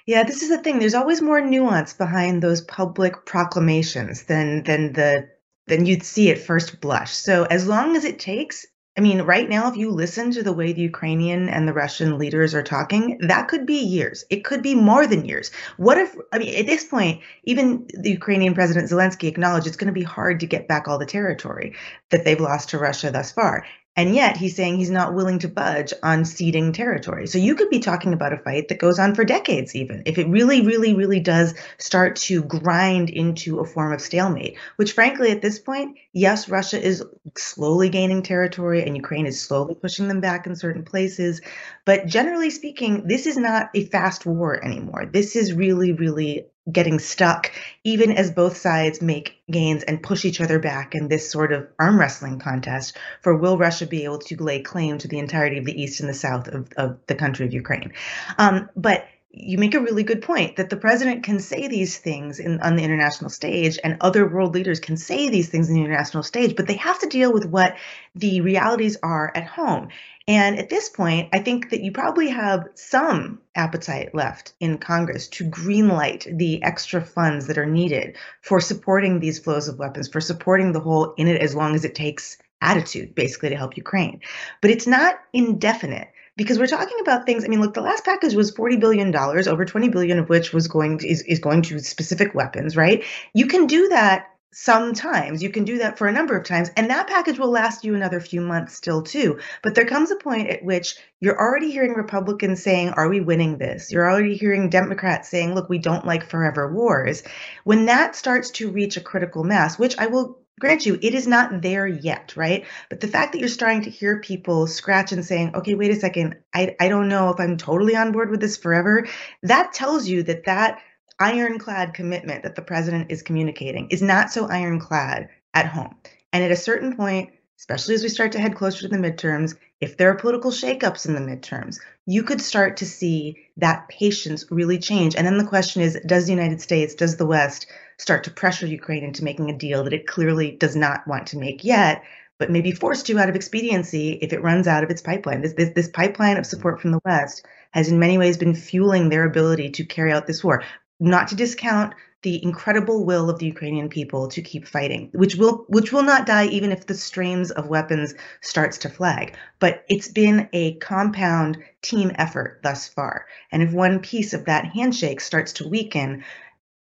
Yeah, 0.06 0.24
this 0.24 0.42
is 0.42 0.48
the 0.48 0.58
thing. 0.58 0.78
There's 0.78 0.94
always 0.94 1.22
more 1.22 1.40
nuance 1.40 1.92
behind 1.92 2.42
those 2.42 2.60
public 2.62 3.24
proclamations 3.24 4.24
than 4.24 4.64
than 4.64 4.92
the 4.94 5.28
than 5.68 5.86
you'd 5.86 6.02
see 6.02 6.30
at 6.30 6.38
first 6.40 6.80
blush. 6.80 7.12
So 7.12 7.44
as 7.44 7.68
long 7.68 7.96
as 7.96 8.04
it 8.04 8.18
takes, 8.18 8.66
I 8.98 9.00
mean, 9.00 9.22
right 9.22 9.48
now, 9.48 9.70
if 9.70 9.76
you 9.76 9.90
listen 9.90 10.32
to 10.32 10.42
the 10.42 10.52
way 10.52 10.72
the 10.72 10.82
Ukrainian 10.82 11.48
and 11.48 11.66
the 11.66 11.72
Russian 11.72 12.18
leaders 12.18 12.54
are 12.54 12.62
talking, 12.62 13.16
that 13.22 13.48
could 13.48 13.64
be 13.64 13.78
years. 13.78 14.24
It 14.28 14.44
could 14.44 14.62
be 14.62 14.74
more 14.74 15.06
than 15.06 15.24
years. 15.24 15.50
What 15.78 15.96
if, 15.96 16.14
I 16.30 16.38
mean, 16.38 16.54
at 16.54 16.66
this 16.66 16.84
point, 16.84 17.22
even 17.44 17.86
the 17.94 18.10
Ukrainian 18.10 18.52
President 18.52 18.90
Zelensky 18.90 19.28
acknowledged 19.28 19.66
it's 19.66 19.78
going 19.78 19.94
to 19.94 19.98
be 19.98 20.02
hard 20.02 20.40
to 20.40 20.46
get 20.46 20.68
back 20.68 20.88
all 20.88 20.98
the 20.98 21.06
territory 21.06 21.74
that 22.10 22.24
they've 22.24 22.38
lost 22.38 22.68
to 22.70 22.78
Russia 22.78 23.10
thus 23.10 23.32
far. 23.32 23.64
And 23.94 24.14
yet 24.14 24.38
he's 24.38 24.56
saying 24.56 24.76
he's 24.76 24.90
not 24.90 25.12
willing 25.12 25.40
to 25.40 25.48
budge 25.48 25.92
on 26.02 26.24
ceding 26.24 26.72
territory. 26.72 27.26
So 27.26 27.36
you 27.36 27.54
could 27.54 27.68
be 27.68 27.78
talking 27.78 28.14
about 28.14 28.32
a 28.32 28.38
fight 28.38 28.68
that 28.68 28.78
goes 28.78 28.98
on 28.98 29.14
for 29.14 29.22
decades, 29.22 29.76
even 29.76 30.04
if 30.06 30.16
it 30.16 30.28
really, 30.28 30.64
really, 30.64 30.94
really 30.94 31.20
does 31.20 31.54
start 31.76 32.16
to 32.16 32.42
grind 32.42 33.10
into 33.10 33.60
a 33.60 33.66
form 33.66 33.92
of 33.92 34.00
stalemate, 34.00 34.56
which 34.76 34.92
frankly, 34.92 35.30
at 35.30 35.42
this 35.42 35.58
point, 35.58 35.98
yes, 36.14 36.48
Russia 36.48 36.82
is 36.82 37.04
slowly 37.36 37.90
gaining 37.90 38.22
territory 38.22 38.82
and 38.82 38.96
Ukraine 38.96 39.26
is 39.26 39.40
slowly 39.40 39.74
pushing 39.74 40.08
them 40.08 40.22
back 40.22 40.46
in 40.46 40.56
certain 40.56 40.84
places. 40.84 41.42
But 41.84 42.06
generally 42.06 42.50
speaking, 42.50 43.06
this 43.06 43.26
is 43.26 43.36
not 43.36 43.68
a 43.74 43.84
fast 43.84 44.24
war 44.24 44.64
anymore. 44.64 45.04
This 45.04 45.36
is 45.36 45.52
really, 45.52 45.92
really 45.92 46.46
getting 46.70 46.98
stuck, 46.98 47.50
even 47.82 48.12
as 48.12 48.30
both 48.30 48.56
sides 48.56 49.02
make 49.02 49.40
gains 49.50 49.82
and 49.82 50.02
push 50.02 50.24
each 50.24 50.40
other 50.40 50.58
back 50.58 50.94
in 50.94 51.08
this 51.08 51.30
sort 51.30 51.52
of 51.52 51.66
arm 51.78 51.98
wrestling 51.98 52.38
contest 52.38 52.96
for 53.20 53.36
will 53.36 53.58
Russia 53.58 53.86
be 53.86 54.04
able 54.04 54.18
to 54.18 54.42
lay 54.42 54.62
claim 54.62 54.98
to 54.98 55.08
the 55.08 55.18
entirety 55.18 55.58
of 55.58 55.64
the 55.64 55.80
east 55.80 56.00
and 56.00 56.08
the 56.08 56.14
south 56.14 56.48
of, 56.48 56.68
of 56.76 56.98
the 57.06 57.16
country 57.16 57.46
of 57.46 57.52
Ukraine. 57.52 57.92
Um, 58.38 58.68
but 58.76 59.06
you 59.34 59.56
make 59.56 59.74
a 59.74 59.80
really 59.80 60.02
good 60.02 60.20
point 60.20 60.56
that 60.56 60.68
the 60.68 60.76
president 60.76 61.24
can 61.24 61.40
say 61.40 61.66
these 61.66 61.96
things 61.96 62.38
in, 62.38 62.60
on 62.60 62.76
the 62.76 62.84
international 62.84 63.30
stage 63.30 63.78
and 63.82 63.96
other 64.00 64.28
world 64.28 64.54
leaders 64.54 64.78
can 64.78 64.98
say 64.98 65.30
these 65.30 65.48
things 65.48 65.70
in 65.70 65.74
the 65.74 65.80
international 65.80 66.22
stage, 66.22 66.54
but 66.54 66.66
they 66.66 66.74
have 66.76 66.98
to 66.98 67.08
deal 67.08 67.32
with 67.32 67.46
what 67.46 67.76
the 68.14 68.42
realities 68.42 68.98
are 69.02 69.32
at 69.34 69.46
home. 69.46 69.88
And 70.28 70.58
at 70.58 70.68
this 70.68 70.88
point, 70.88 71.28
I 71.32 71.40
think 71.40 71.70
that 71.70 71.82
you 71.82 71.92
probably 71.92 72.28
have 72.28 72.68
some 72.74 73.40
appetite 73.54 74.14
left 74.14 74.54
in 74.60 74.78
Congress 74.78 75.28
to 75.28 75.44
greenlight 75.44 76.38
the 76.38 76.62
extra 76.62 77.00
funds 77.00 77.48
that 77.48 77.58
are 77.58 77.66
needed 77.66 78.16
for 78.40 78.60
supporting 78.60 79.18
these 79.18 79.38
flows 79.38 79.68
of 79.68 79.78
weapons, 79.78 80.08
for 80.08 80.20
supporting 80.20 80.72
the 80.72 80.80
whole 80.80 81.14
in 81.14 81.26
it 81.26 81.40
as 81.42 81.54
long 81.54 81.74
as 81.74 81.84
it 81.84 81.94
takes 81.94 82.38
attitude, 82.60 83.14
basically, 83.14 83.48
to 83.48 83.56
help 83.56 83.76
Ukraine. 83.76 84.20
But 84.60 84.70
it's 84.70 84.86
not 84.86 85.16
indefinite 85.32 86.08
because 86.36 86.58
we're 86.58 86.66
talking 86.66 86.98
about 87.00 87.26
things. 87.26 87.44
I 87.44 87.48
mean, 87.48 87.60
look, 87.60 87.74
the 87.74 87.82
last 87.82 88.04
package 88.04 88.34
was 88.34 88.52
forty 88.52 88.76
billion 88.76 89.10
dollars, 89.10 89.48
over 89.48 89.64
twenty 89.64 89.88
billion 89.88 90.18
of 90.18 90.28
which 90.28 90.52
was 90.52 90.68
going 90.68 90.98
to, 90.98 91.08
is 91.08 91.22
is 91.22 91.40
going 91.40 91.62
to 91.62 91.80
specific 91.80 92.34
weapons, 92.34 92.76
right? 92.76 93.04
You 93.34 93.46
can 93.46 93.66
do 93.66 93.88
that 93.88 94.28
sometimes. 94.52 95.42
You 95.42 95.50
can 95.50 95.64
do 95.64 95.78
that 95.78 95.98
for 95.98 96.06
a 96.06 96.12
number 96.12 96.36
of 96.36 96.44
times 96.44 96.70
and 96.76 96.90
that 96.90 97.08
package 97.08 97.38
will 97.38 97.50
last 97.50 97.84
you 97.84 97.94
another 97.94 98.20
few 98.20 98.42
months 98.42 98.74
still 98.74 99.02
too. 99.02 99.38
But 99.62 99.74
there 99.74 99.86
comes 99.86 100.10
a 100.10 100.16
point 100.16 100.50
at 100.50 100.62
which 100.62 100.96
you're 101.20 101.38
already 101.38 101.70
hearing 101.70 101.94
republicans 101.94 102.62
saying 102.62 102.90
are 102.90 103.08
we 103.08 103.20
winning 103.20 103.56
this? 103.56 103.90
You're 103.90 104.10
already 104.10 104.36
hearing 104.36 104.68
democrats 104.68 105.30
saying 105.30 105.54
look 105.54 105.68
we 105.68 105.78
don't 105.78 106.06
like 106.06 106.28
forever 106.28 106.72
wars. 106.72 107.22
When 107.64 107.86
that 107.86 108.14
starts 108.14 108.50
to 108.52 108.70
reach 108.70 108.96
a 108.96 109.00
critical 109.00 109.42
mass 109.42 109.78
which 109.78 109.98
i 109.98 110.06
will 110.06 110.38
grant 110.60 110.84
you 110.84 110.98
it 111.00 111.14
is 111.14 111.26
not 111.26 111.62
there 111.62 111.86
yet 111.86 112.34
right? 112.36 112.66
But 112.90 113.00
the 113.00 113.08
fact 113.08 113.32
that 113.32 113.38
you're 113.38 113.48
starting 113.48 113.82
to 113.84 113.90
hear 113.90 114.20
people 114.20 114.66
scratch 114.66 115.12
and 115.12 115.24
saying 115.24 115.56
okay 115.56 115.74
wait 115.74 115.92
a 115.92 115.96
second. 115.96 116.36
I, 116.54 116.76
I 116.78 116.88
don't 116.88 117.08
know 117.08 117.30
if 117.30 117.40
i'm 117.40 117.56
totally 117.56 117.96
on 117.96 118.12
board 118.12 118.30
with 118.30 118.40
this 118.40 118.58
forever 118.58 119.06
that 119.42 119.72
tells 119.72 120.06
you 120.06 120.22
that 120.24 120.44
that 120.44 120.82
ironclad 121.18 121.94
commitment 121.94 122.42
that 122.42 122.54
the 122.54 122.62
president 122.62 123.10
is 123.10 123.22
communicating 123.22 123.88
is 123.90 124.02
not 124.02 124.32
so 124.32 124.46
ironclad 124.46 125.28
at 125.54 125.66
home. 125.66 125.94
And 126.32 126.42
at 126.42 126.50
a 126.50 126.56
certain 126.56 126.96
point, 126.96 127.30
especially 127.58 127.94
as 127.94 128.02
we 128.02 128.08
start 128.08 128.32
to 128.32 128.40
head 128.40 128.56
closer 128.56 128.80
to 128.80 128.88
the 128.88 128.96
midterms, 128.96 129.56
if 129.80 129.96
there 129.96 130.10
are 130.10 130.16
political 130.16 130.50
shakeups 130.50 131.06
in 131.06 131.14
the 131.14 131.20
midterms, 131.20 131.78
you 132.06 132.22
could 132.22 132.40
start 132.40 132.76
to 132.78 132.86
see 132.86 133.36
that 133.56 133.88
patience 133.88 134.44
really 134.50 134.78
change. 134.78 135.14
And 135.14 135.26
then 135.26 135.38
the 135.38 135.44
question 135.44 135.82
is 135.82 135.98
does 136.06 136.26
the 136.26 136.32
United 136.32 136.60
States, 136.60 136.94
does 136.94 137.16
the 137.16 137.26
West 137.26 137.66
start 137.98 138.24
to 138.24 138.30
pressure 138.30 138.66
Ukraine 138.66 139.04
into 139.04 139.24
making 139.24 139.50
a 139.50 139.58
deal 139.58 139.84
that 139.84 139.92
it 139.92 140.06
clearly 140.06 140.52
does 140.52 140.74
not 140.74 141.06
want 141.06 141.28
to 141.28 141.38
make 141.38 141.62
yet? 141.62 142.02
But 142.38 142.50
may 142.50 142.62
be 142.62 142.72
forced 142.72 143.06
to 143.06 143.18
out 143.18 143.28
of 143.28 143.36
expediency 143.36 144.18
if 144.20 144.32
it 144.32 144.42
runs 144.42 144.66
out 144.66 144.82
of 144.82 144.90
its 144.90 145.02
pipeline. 145.02 145.42
This, 145.42 145.52
this, 145.52 145.70
this 145.74 145.88
pipeline 145.88 146.38
of 146.38 146.46
support 146.46 146.80
from 146.80 146.90
the 146.90 147.00
West 147.04 147.46
has 147.70 147.88
in 147.88 148.00
many 148.00 148.18
ways 148.18 148.36
been 148.36 148.54
fueling 148.54 149.08
their 149.08 149.24
ability 149.24 149.70
to 149.70 149.84
carry 149.84 150.12
out 150.12 150.26
this 150.26 150.42
war 150.42 150.64
not 151.02 151.28
to 151.28 151.34
discount 151.34 151.94
the 152.22 152.42
incredible 152.44 153.04
will 153.04 153.28
of 153.28 153.40
the 153.40 153.46
Ukrainian 153.46 153.88
people 153.88 154.28
to 154.28 154.40
keep 154.40 154.66
fighting, 154.66 155.10
which 155.12 155.34
will 155.34 155.64
which 155.68 155.92
will 155.92 156.04
not 156.04 156.26
die 156.26 156.46
even 156.46 156.70
if 156.70 156.86
the 156.86 156.94
streams 156.94 157.50
of 157.50 157.66
weapons 157.66 158.14
starts 158.40 158.78
to 158.78 158.88
flag. 158.88 159.34
But 159.58 159.84
it's 159.88 160.08
been 160.08 160.48
a 160.52 160.74
compound 160.74 161.58
team 161.82 162.12
effort 162.14 162.60
thus 162.62 162.86
far. 162.86 163.26
And 163.50 163.62
if 163.62 163.72
one 163.72 163.98
piece 163.98 164.32
of 164.32 164.44
that 164.44 164.66
handshake 164.66 165.20
starts 165.20 165.54
to 165.54 165.68
weaken, 165.68 166.22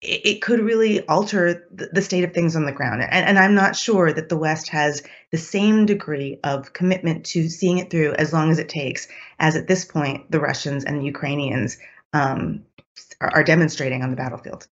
it, 0.02 0.26
it 0.26 0.42
could 0.42 0.58
really 0.58 1.06
alter 1.06 1.68
the, 1.72 1.88
the, 1.92 2.02
state 2.02 2.24
of 2.24 2.34
things 2.34 2.56
on 2.56 2.66
the 2.66 2.72
ground. 2.72 3.02
And, 3.02 3.26
and 3.26 3.38
I'm 3.38 3.54
not 3.54 3.76
sure 3.76 4.12
that 4.12 4.28
the 4.28 4.36
West 4.36 4.68
has 4.70 5.04
the 5.30 5.38
same 5.38 5.86
degree 5.86 6.40
of 6.42 6.72
commitment 6.72 7.26
to 7.26 7.48
seeing 7.48 7.78
it 7.78 7.90
through 7.90 8.14
as 8.14 8.32
long 8.32 8.50
as 8.50 8.58
it 8.58 8.68
takes 8.68 9.06
as 9.38 9.54
at 9.54 9.68
this 9.68 9.84
point 9.84 10.28
the 10.32 10.40
Russians 10.40 10.84
and 10.84 11.00
the 11.00 11.04
Ukrainians 11.04 11.78
um, 12.12 12.64
are, 13.20 13.42
demonstrating 13.42 14.02
on 14.02 14.10
the 14.10 14.16
battlefield. 14.16 14.66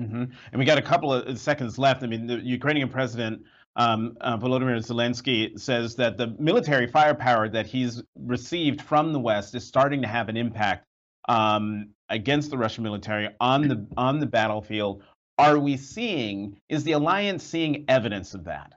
Mm-hmm. 0.00 0.24
And 0.24 0.58
we 0.58 0.64
got 0.64 0.78
a 0.78 0.82
couple 0.82 1.12
of 1.12 1.38
seconds 1.38 1.78
left. 1.78 2.02
I 2.02 2.06
mean, 2.06 2.26
the 2.26 2.40
Ukrainian 2.40 2.88
president 2.88 3.42
um, 3.76 4.16
uh, 4.20 4.36
Volodymyr 4.36 4.78
Zelensky 4.78 5.58
says 5.58 5.96
that 5.96 6.16
the 6.16 6.34
military 6.38 6.86
firepower 6.86 7.48
that 7.48 7.66
he's 7.66 8.02
received 8.16 8.80
from 8.80 9.12
the 9.12 9.18
West 9.18 9.54
is 9.54 9.66
starting 9.66 10.02
to 10.02 10.08
have 10.08 10.28
an 10.28 10.36
impact 10.36 10.86
um, 11.28 11.90
against 12.08 12.50
the 12.50 12.58
Russian 12.58 12.84
military 12.84 13.28
on 13.40 13.68
the 13.68 13.86
on 13.96 14.20
the 14.20 14.26
battlefield. 14.26 15.02
Are 15.38 15.58
we 15.58 15.76
seeing? 15.76 16.60
Is 16.68 16.84
the 16.84 16.92
alliance 16.92 17.42
seeing 17.42 17.84
evidence 17.88 18.34
of 18.34 18.44
that? 18.44 18.74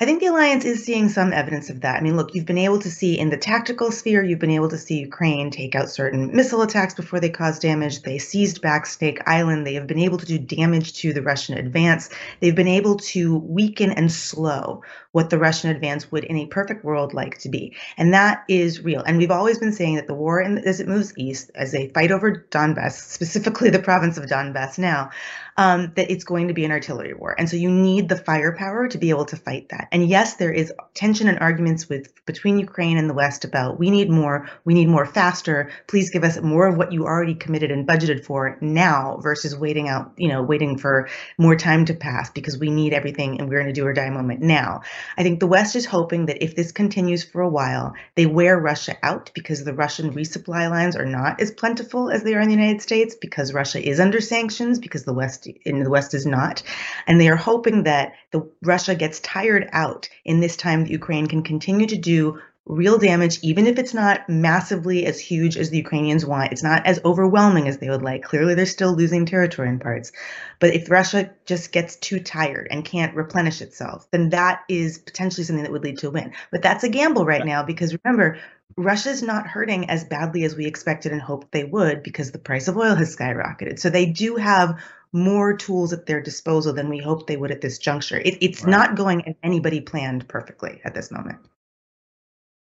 I 0.00 0.04
think 0.04 0.20
the 0.20 0.26
alliance 0.26 0.64
is 0.64 0.84
seeing 0.84 1.08
some 1.08 1.32
evidence 1.32 1.70
of 1.70 1.80
that. 1.82 1.96
I 1.96 2.00
mean, 2.00 2.16
look, 2.16 2.34
you've 2.34 2.46
been 2.46 2.58
able 2.58 2.80
to 2.80 2.90
see 2.90 3.18
in 3.18 3.30
the 3.30 3.36
tactical 3.36 3.92
sphere, 3.92 4.22
you've 4.22 4.38
been 4.38 4.50
able 4.50 4.68
to 4.68 4.78
see 4.78 5.00
Ukraine 5.00 5.50
take 5.50 5.74
out 5.74 5.88
certain 5.88 6.34
missile 6.34 6.62
attacks 6.62 6.94
before 6.94 7.20
they 7.20 7.30
cause 7.30 7.58
damage. 7.58 8.02
They 8.02 8.18
seized 8.18 8.60
back 8.60 8.86
Snake 8.86 9.20
Island. 9.26 9.66
They 9.66 9.74
have 9.74 9.86
been 9.86 10.00
able 10.00 10.18
to 10.18 10.26
do 10.26 10.38
damage 10.38 10.94
to 11.00 11.12
the 11.12 11.22
Russian 11.22 11.56
advance. 11.56 12.10
They've 12.40 12.54
been 12.54 12.68
able 12.68 12.96
to 12.96 13.38
weaken 13.38 13.92
and 13.92 14.10
slow 14.10 14.82
what 15.14 15.30
the 15.30 15.38
Russian 15.38 15.70
advance 15.70 16.10
would, 16.10 16.24
in 16.24 16.36
a 16.38 16.46
perfect 16.46 16.84
world, 16.84 17.14
like 17.14 17.38
to 17.38 17.48
be. 17.48 17.72
And 17.96 18.12
that 18.14 18.42
is 18.48 18.82
real. 18.82 19.00
And 19.00 19.16
we've 19.16 19.30
always 19.30 19.60
been 19.60 19.72
saying 19.72 19.94
that 19.94 20.08
the 20.08 20.14
war, 20.14 20.40
in, 20.40 20.58
as 20.58 20.80
it 20.80 20.88
moves 20.88 21.16
east, 21.16 21.52
as 21.54 21.70
they 21.70 21.86
fight 21.86 22.10
over 22.10 22.44
Donbass, 22.50 22.92
specifically 23.12 23.70
the 23.70 23.78
province 23.78 24.18
of 24.18 24.24
Donbass 24.24 24.76
now, 24.76 25.10
um, 25.56 25.92
that 25.94 26.10
it's 26.10 26.24
going 26.24 26.48
to 26.48 26.54
be 26.54 26.64
an 26.64 26.72
artillery 26.72 27.14
war. 27.14 27.34
And 27.38 27.48
so 27.48 27.56
you 27.56 27.70
need 27.70 28.08
the 28.08 28.16
firepower 28.16 28.88
to 28.88 28.98
be 28.98 29.10
able 29.10 29.26
to 29.26 29.36
fight 29.36 29.68
that. 29.68 29.86
And 29.92 30.08
yes, 30.08 30.34
there 30.34 30.52
is 30.52 30.72
tension 30.94 31.28
and 31.28 31.38
arguments 31.38 31.88
with 31.88 32.12
between 32.26 32.58
Ukraine 32.58 32.98
and 32.98 33.08
the 33.08 33.14
West 33.14 33.44
about 33.44 33.78
we 33.78 33.90
need 33.90 34.10
more, 34.10 34.48
we 34.64 34.74
need 34.74 34.88
more 34.88 35.06
faster. 35.06 35.70
Please 35.86 36.10
give 36.10 36.24
us 36.24 36.40
more 36.40 36.66
of 36.66 36.76
what 36.76 36.92
you 36.92 37.04
already 37.04 37.34
committed 37.34 37.70
and 37.70 37.86
budgeted 37.86 38.24
for 38.24 38.58
now 38.60 39.18
versus 39.22 39.56
waiting 39.56 39.88
out, 39.88 40.12
you 40.16 40.28
know, 40.28 40.42
waiting 40.42 40.76
for 40.76 41.08
more 41.38 41.54
time 41.54 41.84
to 41.84 41.94
pass 41.94 42.30
because 42.30 42.58
we 42.58 42.70
need 42.70 42.92
everything 42.92 43.38
and 43.38 43.48
we're 43.48 43.60
in 43.60 43.68
a 43.68 43.72
do 43.72 43.86
or 43.86 43.92
die 43.92 44.10
moment 44.10 44.40
now. 44.40 44.80
I 45.16 45.22
think 45.22 45.40
the 45.40 45.46
West 45.46 45.76
is 45.76 45.86
hoping 45.86 46.26
that 46.26 46.42
if 46.42 46.56
this 46.56 46.72
continues 46.72 47.24
for 47.24 47.40
a 47.40 47.48
while, 47.48 47.94
they 48.14 48.26
wear 48.26 48.58
Russia 48.58 48.96
out 49.02 49.30
because 49.34 49.64
the 49.64 49.74
Russian 49.74 50.12
resupply 50.12 50.68
lines 50.70 50.96
are 50.96 51.06
not 51.06 51.40
as 51.40 51.50
plentiful 51.50 52.10
as 52.10 52.22
they 52.22 52.34
are 52.34 52.40
in 52.40 52.48
the 52.48 52.54
United 52.54 52.82
States 52.82 53.14
because 53.14 53.52
Russia 53.52 53.86
is 53.86 54.00
under 54.00 54.20
sanctions 54.20 54.78
because 54.78 55.04
the 55.04 55.12
West 55.12 55.46
in 55.64 55.82
the 55.82 55.90
West 55.90 56.14
is 56.14 56.26
not, 56.26 56.62
and 57.06 57.20
they 57.20 57.28
are 57.28 57.36
hoping 57.36 57.84
that 57.84 58.14
the 58.30 58.48
Russia 58.62 58.94
gets 58.94 59.20
tired 59.20 59.68
out 59.72 60.08
in 60.24 60.40
this 60.40 60.56
time 60.56 60.82
that 60.82 60.90
Ukraine 60.90 61.26
can 61.26 61.42
continue 61.42 61.86
to 61.86 61.96
do 61.96 62.40
real 62.66 62.96
damage, 62.96 63.38
even 63.42 63.66
if 63.66 63.78
it's 63.78 63.92
not 63.92 64.26
massively 64.28 65.04
as 65.04 65.20
huge 65.20 65.58
as 65.58 65.68
the 65.68 65.76
Ukrainians 65.76 66.24
want. 66.24 66.52
It's 66.52 66.62
not 66.62 66.86
as 66.86 67.00
overwhelming 67.04 67.68
as 67.68 67.78
they 67.78 67.90
would 67.90 68.02
like. 68.02 68.22
Clearly, 68.22 68.54
they're 68.54 68.64
still 68.64 68.94
losing 68.94 69.26
territory 69.26 69.68
in 69.68 69.78
parts. 69.78 70.12
But 70.60 70.74
if 70.74 70.90
Russia 70.90 71.30
just 71.44 71.72
gets 71.72 71.96
too 71.96 72.20
tired 72.20 72.68
and 72.70 72.84
can't 72.84 73.14
replenish 73.14 73.60
itself, 73.60 74.08
then 74.10 74.30
that 74.30 74.62
is 74.68 74.96
potentially 74.96 75.44
something 75.44 75.62
that 75.62 75.72
would 75.72 75.84
lead 75.84 75.98
to 75.98 76.08
a 76.08 76.10
win. 76.10 76.32
But 76.50 76.62
that's 76.62 76.84
a 76.84 76.88
gamble 76.88 77.26
right 77.26 77.44
now 77.44 77.62
because 77.62 77.96
remember, 78.02 78.38
Russia's 78.76 79.22
not 79.22 79.46
hurting 79.46 79.90
as 79.90 80.04
badly 80.04 80.44
as 80.44 80.56
we 80.56 80.64
expected 80.64 81.12
and 81.12 81.20
hoped 81.20 81.52
they 81.52 81.64
would 81.64 82.02
because 82.02 82.32
the 82.32 82.38
price 82.38 82.66
of 82.66 82.78
oil 82.78 82.94
has 82.94 83.14
skyrocketed. 83.14 83.78
So 83.78 83.90
they 83.90 84.06
do 84.06 84.36
have 84.36 84.82
more 85.12 85.54
tools 85.54 85.92
at 85.92 86.06
their 86.06 86.20
disposal 86.20 86.72
than 86.72 86.88
we 86.88 86.98
hoped 86.98 87.26
they 87.26 87.36
would 87.36 87.52
at 87.52 87.60
this 87.60 87.78
juncture. 87.78 88.18
It, 88.18 88.38
it's 88.40 88.64
right. 88.64 88.70
not 88.70 88.96
going 88.96 89.28
as 89.28 89.34
anybody 89.42 89.80
planned 89.82 90.26
perfectly 90.26 90.80
at 90.84 90.94
this 90.94 91.10
moment. 91.10 91.38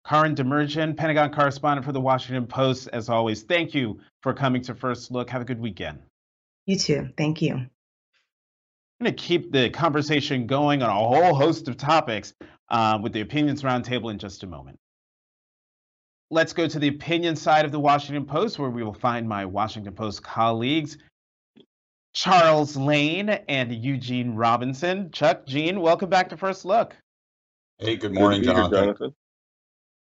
Karoun 0.05 0.35
Demirjian, 0.35 0.97
Pentagon 0.97 1.31
correspondent 1.31 1.85
for 1.85 1.93
the 1.93 2.01
Washington 2.01 2.45
Post. 2.45 2.89
As 2.91 3.07
always, 3.07 3.43
thank 3.43 3.73
you 3.73 3.99
for 4.21 4.33
coming 4.33 4.61
to 4.63 4.75
First 4.75 5.11
Look. 5.11 5.29
Have 5.29 5.41
a 5.41 5.45
good 5.45 5.59
weekend. 5.59 5.99
You 6.65 6.77
too. 6.77 7.09
Thank 7.17 7.41
you. 7.41 7.53
I'm 7.53 7.69
going 9.01 9.15
to 9.15 9.23
keep 9.23 9.51
the 9.51 9.69
conversation 9.69 10.45
going 10.45 10.83
on 10.83 10.89
a 10.89 10.93
whole 10.93 11.33
host 11.33 11.67
of 11.67 11.77
topics 11.77 12.33
uh, 12.69 12.99
with 13.01 13.13
the 13.13 13.21
Opinions 13.21 13.63
Roundtable 13.63 14.11
in 14.11 14.17
just 14.17 14.43
a 14.43 14.47
moment. 14.47 14.77
Let's 16.29 16.53
go 16.53 16.67
to 16.67 16.79
the 16.79 16.87
opinion 16.87 17.35
side 17.35 17.65
of 17.65 17.71
the 17.71 17.79
Washington 17.79 18.25
Post, 18.25 18.59
where 18.59 18.69
we 18.69 18.83
will 18.83 18.93
find 18.93 19.27
my 19.27 19.45
Washington 19.45 19.93
Post 19.93 20.23
colleagues 20.23 20.97
Charles 22.13 22.75
Lane 22.75 23.29
and 23.29 23.73
Eugene 23.73 24.35
Robinson. 24.35 25.11
Chuck, 25.11 25.45
Gene, 25.45 25.79
welcome 25.79 26.09
back 26.09 26.29
to 26.29 26.37
First 26.37 26.65
Look. 26.65 26.95
Hey, 27.79 27.95
good 27.95 28.13
morning, 28.13 28.41
good 28.41 28.55
Jonathan. 28.55 28.71
Jonathan. 28.71 29.15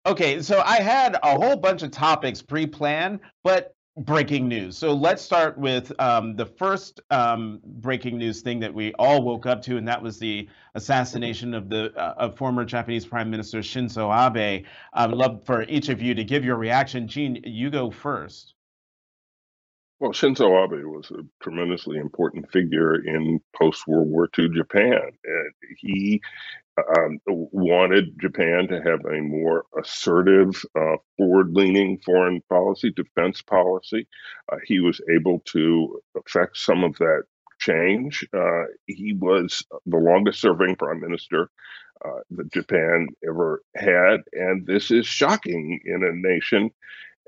Okay, 0.05 0.41
so 0.41 0.62
I 0.65 0.81
had 0.81 1.17
a 1.24 1.38
whole 1.38 1.55
bunch 1.55 1.81
of 1.81 1.91
topics 1.91 2.41
pre-planned, 2.41 3.22
but 3.43 3.74
breaking 3.98 4.50
news. 4.50 4.77
So 4.77 4.91
let's 4.93 5.22
start 5.22 5.57
with 5.57 5.93
um, 6.00 6.36
the 6.36 6.45
first 6.45 7.00
um, 7.10 7.62
breaking 7.63 8.17
news 8.17 8.41
thing 8.41 8.60
that 8.60 8.74
we 8.74 8.93
all 8.95 9.22
woke 9.22 9.45
up 9.45 9.62
to, 9.63 9.77
and 9.77 9.88
that 9.88 10.01
was 10.01 10.19
the 10.19 10.50
assassination 10.75 11.53
of 11.53 11.69
the 11.69 11.93
uh, 11.95 12.15
of 12.17 12.36
former 12.36 12.65
Japanese 12.65 13.05
Prime 13.05 13.29
Minister 13.29 13.60
Shinzo 13.60 14.12
Abe. 14.12 14.65
I'd 14.93 15.12
love 15.12 15.43
for 15.45 15.63
each 15.63 15.88
of 15.88 16.01
you 16.01 16.13
to 16.15 16.24
give 16.24 16.43
your 16.43 16.57
reaction. 16.57 17.07
Gene, 17.07 17.41
you 17.45 17.69
go 17.69 17.89
first. 17.89 18.55
Well, 20.00 20.12
Shinzo 20.12 20.65
Abe 20.65 20.83
was 20.83 21.12
a 21.12 21.24
tremendously 21.41 21.98
important 21.98 22.51
figure 22.51 22.95
in 22.95 23.39
post 23.55 23.88
World 23.88 24.10
War 24.10 24.27
II 24.38 24.50
Japan. 24.50 25.00
And 25.24 25.53
he 25.77 26.22
um, 26.77 27.20
wanted 27.27 28.20
Japan 28.20 28.68
to 28.70 28.82
have 28.82 29.06
a 29.06 29.22
more 29.22 29.65
assertive, 29.80 30.63
uh, 30.80 30.98
forward 31.18 31.51
leaning 31.53 32.00
foreign 32.06 32.42
policy, 32.50 32.92
defense 32.92 33.42
policy. 33.42 34.08
Uh, 34.51 34.58
he 34.65 34.80
was 34.80 35.01
able 35.15 35.42
to 35.53 36.01
affect 36.18 36.58
some 36.58 36.84
of 36.84 36.96
that 36.98 37.24
change. 37.60 38.27
Uh, 38.36 38.63
he 38.88 39.13
was 39.13 39.63
the 39.86 39.98
longest 39.98 40.42
serving 40.42 40.75
prime 40.77 41.01
minister 41.01 41.50
uh, 42.06 42.20
that 42.32 42.51
Japan 42.53 43.08
ever 43.27 43.62
had. 43.75 44.18
And 44.34 44.68
this 44.68 44.92
is 44.92 45.08
shocking 45.08 45.80
in 45.86 46.03
a 46.03 46.13
nation 46.13 46.72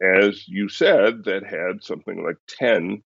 as 0.01 0.47
you 0.47 0.69
said, 0.69 1.23
that 1.25 1.43
had 1.45 1.83
something 1.83 2.23
like 2.23 2.37
10 2.49 3.03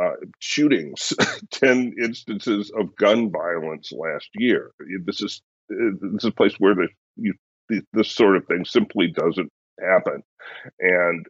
uh, 0.00 0.12
shootings, 0.40 1.12
10 1.50 1.94
instances 2.02 2.70
of 2.78 2.94
gun 2.96 3.30
violence 3.30 3.92
last 3.92 4.28
year. 4.34 4.72
This 5.04 5.22
is 5.22 5.42
this 5.68 6.24
is 6.24 6.28
a 6.28 6.32
place 6.32 6.54
where 6.58 6.74
the, 6.74 6.88
you, 7.16 7.34
this 7.92 8.10
sort 8.10 8.36
of 8.36 8.46
thing 8.46 8.64
simply 8.64 9.08
doesn't 9.08 9.50
happen. 9.80 10.22
And 10.80 11.26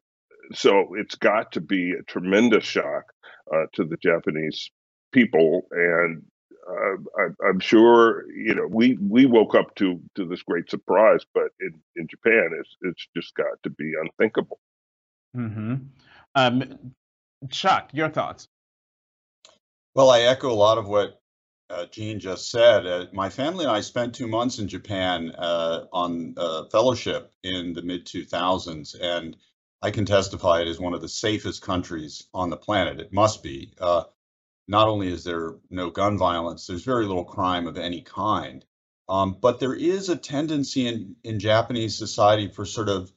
so 0.52 0.94
it's 0.94 1.14
got 1.14 1.52
to 1.52 1.60
be 1.60 1.92
a 1.92 2.02
tremendous 2.02 2.64
shock 2.64 3.04
uh, 3.52 3.66
to 3.74 3.84
the 3.84 3.96
Japanese 3.96 4.70
people. 5.12 5.66
And 5.70 6.22
uh, 6.68 7.22
I, 7.44 7.48
am 7.48 7.60
sure 7.60 8.24
you 8.32 8.54
know 8.54 8.66
we 8.68 8.98
we 9.00 9.26
woke 9.26 9.54
up 9.54 9.74
to 9.76 10.00
to 10.16 10.26
this 10.26 10.42
great 10.42 10.68
surprise, 10.68 11.20
but 11.32 11.48
in 11.60 11.72
in 11.94 12.08
Japan, 12.08 12.50
it's 12.58 12.76
it's 12.82 13.06
just 13.16 13.34
got 13.34 13.62
to 13.62 13.70
be 13.70 13.92
unthinkable. 14.00 14.58
Mm-hmm. 15.36 15.74
Um, 16.34 16.94
Chuck, 17.50 17.90
your 17.92 18.08
thoughts? 18.08 18.48
Well, 19.94 20.10
I 20.10 20.22
echo 20.22 20.50
a 20.50 20.54
lot 20.54 20.78
of 20.78 20.88
what 20.88 21.20
uh, 21.70 21.86
just 21.86 22.50
said. 22.50 22.86
Uh, 22.86 23.06
my 23.12 23.28
family 23.28 23.64
and 23.64 23.74
I 23.74 23.80
spent 23.80 24.14
two 24.14 24.28
months 24.28 24.58
in 24.58 24.68
Japan 24.68 25.32
uh, 25.32 25.86
on 25.92 26.34
fellowship 26.70 27.32
in 27.42 27.72
the 27.72 27.82
mid 27.82 28.06
2000s, 28.06 28.94
and 29.00 29.36
I 29.82 29.90
can 29.90 30.04
testify 30.04 30.60
it 30.60 30.68
is 30.68 30.80
one 30.80 30.94
of 30.94 31.00
the 31.00 31.08
safest 31.08 31.62
countries 31.62 32.28
on 32.32 32.50
the 32.50 32.56
planet. 32.56 33.00
It 33.00 33.12
must 33.12 33.42
be. 33.42 33.72
Uh, 33.80 34.04
not 34.68 34.88
only 34.88 35.08
is 35.08 35.22
there 35.22 35.56
no 35.70 35.90
gun 35.90 36.18
violence, 36.18 36.66
there's 36.66 36.82
very 36.82 37.06
little 37.06 37.24
crime 37.24 37.66
of 37.66 37.76
any 37.76 38.02
kind. 38.02 38.64
Um, 39.08 39.36
but 39.40 39.60
there 39.60 39.74
is 39.74 40.08
a 40.08 40.16
tendency 40.16 40.88
in, 40.88 41.16
in 41.22 41.38
Japanese 41.38 41.96
society 41.96 42.48
for 42.48 42.64
sort 42.64 42.88
of 42.88 43.12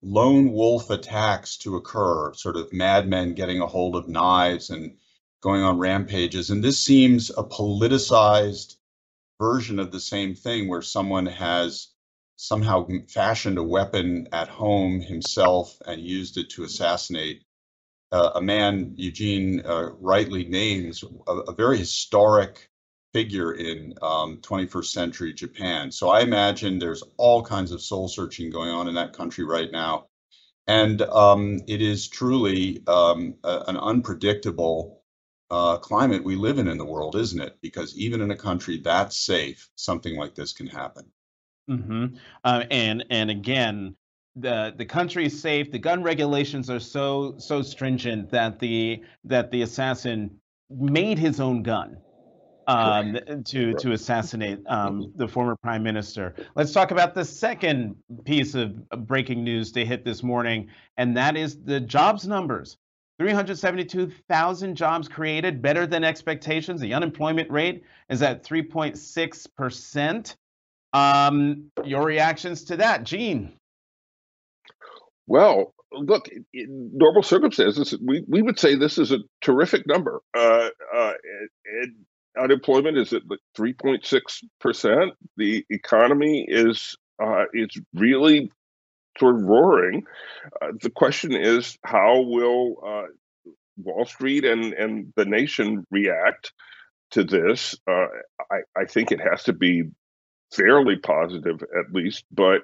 lone 0.00 0.52
wolf 0.52 0.88
attacks 0.90 1.58
to 1.58 1.76
occur, 1.76 2.32
sort 2.34 2.56
of 2.56 2.72
madmen 2.72 3.34
getting 3.34 3.60
a 3.60 3.66
hold 3.66 3.96
of 3.96 4.08
knives 4.08 4.70
and 4.70 4.96
going 5.44 5.62
on 5.62 5.76
rampages. 5.78 6.48
And 6.48 6.64
this 6.64 6.80
seems 6.80 7.28
a 7.28 7.44
politicized 7.44 8.76
version 9.38 9.78
of 9.78 9.92
the 9.92 10.00
same 10.00 10.34
thing 10.34 10.68
where 10.68 10.80
someone 10.80 11.26
has 11.26 11.88
somehow 12.36 12.88
fashioned 13.08 13.58
a 13.58 13.62
weapon 13.62 14.26
at 14.32 14.48
home 14.48 15.00
himself 15.00 15.76
and 15.86 16.00
used 16.00 16.38
it 16.38 16.48
to 16.48 16.64
assassinate 16.64 17.42
uh, 18.10 18.30
a 18.36 18.40
man 18.40 18.94
Eugene 18.96 19.60
uh, 19.66 19.90
rightly 20.00 20.46
names 20.46 21.04
a, 21.26 21.32
a, 21.32 21.52
very 21.52 21.76
historic 21.76 22.70
figure 23.12 23.52
in 23.52 23.92
um, 24.00 24.38
21st 24.38 24.86
century 24.86 25.34
Japan. 25.34 25.90
So 25.90 26.08
I 26.08 26.20
imagine 26.20 26.78
there's 26.78 27.02
all 27.18 27.42
kinds 27.42 27.70
of 27.70 27.82
soul 27.82 28.08
searching 28.08 28.50
going 28.50 28.70
on 28.70 28.88
in 28.88 28.94
that 28.94 29.12
country 29.12 29.44
right 29.44 29.70
now. 29.70 30.06
And 30.66 31.02
um, 31.02 31.60
it 31.66 31.82
is 31.82 32.08
truly 32.08 32.82
um, 32.86 33.34
a, 33.44 33.64
an 33.66 33.76
unpredictable 33.76 35.03
uh, 35.50 35.76
climate 35.78 36.24
we 36.24 36.36
live 36.36 36.58
in 36.58 36.68
in 36.68 36.78
the 36.78 36.84
world, 36.84 37.16
isn't 37.16 37.40
it? 37.40 37.56
Because 37.60 37.96
even 37.96 38.20
in 38.20 38.30
a 38.30 38.36
country 38.36 38.78
that's 38.78 39.16
safe, 39.16 39.68
something 39.76 40.16
like 40.16 40.34
this 40.34 40.52
can 40.52 40.66
happen. 40.66 41.04
Mm-hmm. 41.70 42.16
Uh, 42.44 42.64
and 42.70 43.04
and 43.10 43.30
again, 43.30 43.96
the 44.36 44.74
the 44.76 44.84
country 44.84 45.26
is 45.26 45.40
safe. 45.40 45.70
The 45.70 45.78
gun 45.78 46.02
regulations 46.02 46.70
are 46.70 46.80
so 46.80 47.34
so 47.38 47.62
stringent 47.62 48.30
that 48.30 48.58
the 48.58 49.02
that 49.24 49.50
the 49.50 49.62
assassin 49.62 50.30
made 50.70 51.18
his 51.18 51.40
own 51.40 51.62
gun 51.62 51.98
um, 52.66 53.18
to 53.44 53.74
to 53.74 53.92
assassinate 53.92 54.60
um, 54.66 55.00
mm-hmm. 55.00 55.18
the 55.18 55.28
former 55.28 55.56
prime 55.56 55.82
minister. 55.82 56.34
Let's 56.54 56.72
talk 56.72 56.90
about 56.90 57.14
the 57.14 57.24
second 57.24 57.96
piece 58.24 58.54
of 58.54 58.88
breaking 58.90 59.44
news 59.44 59.72
to 59.72 59.84
hit 59.84 60.04
this 60.04 60.22
morning, 60.22 60.68
and 60.96 61.16
that 61.16 61.36
is 61.36 61.62
the 61.62 61.80
jobs 61.80 62.26
numbers. 62.26 62.76
372,000 63.18 64.74
jobs 64.74 65.08
created, 65.08 65.62
better 65.62 65.86
than 65.86 66.04
expectations. 66.04 66.80
The 66.80 66.94
unemployment 66.94 67.50
rate 67.50 67.84
is 68.08 68.22
at 68.22 68.44
3.6 68.44 69.46
percent. 69.56 70.36
Um, 70.92 71.70
your 71.84 72.04
reactions 72.04 72.64
to 72.64 72.76
that, 72.76 73.04
Gene? 73.04 73.52
Well, 75.26 75.74
look, 75.92 76.28
in 76.52 76.90
normal 76.94 77.22
circumstances, 77.22 77.96
we, 78.04 78.24
we 78.28 78.42
would 78.42 78.58
say 78.58 78.76
this 78.76 78.98
is 78.98 79.12
a 79.12 79.18
terrific 79.40 79.86
number. 79.86 80.20
Uh, 80.36 80.68
uh, 80.94 81.12
and, 81.82 81.94
unemployment 82.36 82.98
is 82.98 83.12
at 83.12 83.22
3.6 83.56 84.20
percent. 84.60 85.12
The 85.36 85.64
economy 85.70 86.44
is 86.48 86.96
uh, 87.22 87.44
is 87.52 87.80
really 87.94 88.50
sort 89.18 89.36
of 89.36 89.42
roaring. 89.42 90.04
Uh, 90.60 90.72
the 90.80 90.90
question 90.90 91.32
is, 91.32 91.78
how 91.84 92.20
will 92.20 92.76
uh, 92.86 93.50
Wall 93.76 94.06
Street 94.06 94.44
and 94.44 94.72
and 94.74 95.12
the 95.16 95.24
nation 95.24 95.86
react 95.90 96.52
to 97.12 97.24
this? 97.24 97.74
Uh, 97.88 98.06
I, 98.50 98.60
I 98.76 98.84
think 98.86 99.12
it 99.12 99.20
has 99.20 99.44
to 99.44 99.52
be 99.52 99.84
fairly 100.52 100.96
positive 100.96 101.62
at 101.62 101.92
least. 101.92 102.24
But 102.30 102.62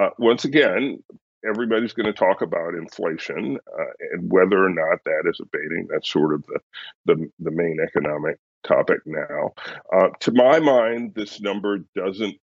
uh, 0.00 0.10
once 0.18 0.44
again, 0.44 1.02
everybody's 1.48 1.92
going 1.92 2.06
to 2.06 2.12
talk 2.12 2.42
about 2.42 2.74
inflation 2.74 3.58
uh, 3.78 3.84
and 4.12 4.30
whether 4.30 4.64
or 4.64 4.70
not 4.70 4.98
that 5.04 5.24
is 5.30 5.40
abating. 5.40 5.88
That's 5.90 6.10
sort 6.10 6.34
of 6.34 6.44
the 6.46 6.60
the, 7.06 7.30
the 7.38 7.50
main 7.50 7.78
economic 7.82 8.38
topic 8.64 8.98
now. 9.06 9.52
Uh, 9.92 10.08
to 10.20 10.32
my 10.32 10.58
mind, 10.58 11.14
this 11.14 11.40
number 11.40 11.78
doesn't 11.94 12.36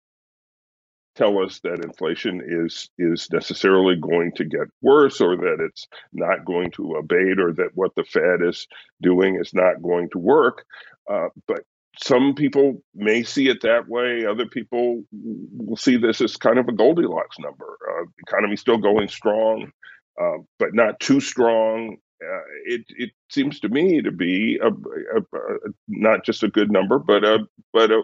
tell 1.15 1.43
us 1.43 1.59
that 1.63 1.83
inflation 1.83 2.41
is 2.45 2.89
is 2.97 3.27
necessarily 3.31 3.95
going 3.95 4.31
to 4.35 4.45
get 4.45 4.67
worse 4.81 5.21
or 5.21 5.35
that 5.37 5.57
it's 5.59 5.87
not 6.13 6.45
going 6.45 6.71
to 6.71 6.95
abate 6.95 7.39
or 7.39 7.53
that 7.53 7.71
what 7.75 7.91
the 7.95 8.03
Fed 8.03 8.47
is 8.47 8.67
doing 9.01 9.37
is 9.39 9.53
not 9.53 9.81
going 9.81 10.09
to 10.11 10.19
work. 10.19 10.65
Uh, 11.11 11.27
but 11.47 11.61
some 12.01 12.33
people 12.35 12.81
may 12.95 13.23
see 13.23 13.49
it 13.49 13.61
that 13.61 13.87
way. 13.87 14.25
Other 14.25 14.47
people 14.47 15.03
will 15.11 15.77
see 15.77 15.97
this 15.97 16.21
as 16.21 16.37
kind 16.37 16.57
of 16.57 16.67
a 16.67 16.73
Goldilocks 16.73 17.37
number. 17.39 17.65
Uh, 17.65 18.05
economy 18.27 18.55
still 18.55 18.77
going 18.77 19.07
strong, 19.09 19.71
uh, 20.19 20.37
but 20.57 20.69
not 20.73 20.99
too 20.99 21.19
strong. 21.19 21.97
Uh, 22.23 22.41
it 22.65 22.85
it 22.89 23.11
seems 23.29 23.59
to 23.59 23.69
me 23.69 24.01
to 24.01 24.11
be 24.11 24.59
a, 24.61 24.67
a, 24.67 25.19
a, 25.19 25.57
not 25.87 26.23
just 26.25 26.43
a 26.43 26.47
good 26.47 26.71
number, 26.71 26.99
but 26.99 27.23
a 27.23 27.39
but 27.71 27.91
a, 27.91 28.03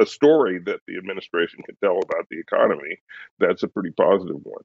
a, 0.00 0.06
story 0.06 0.58
that 0.60 0.80
the 0.86 0.96
administration 0.96 1.62
can 1.64 1.76
tell 1.82 1.98
about 1.98 2.26
the 2.30 2.38
economy. 2.38 2.98
That's 3.38 3.62
a 3.62 3.68
pretty 3.68 3.90
positive 3.90 4.38
one. 4.42 4.62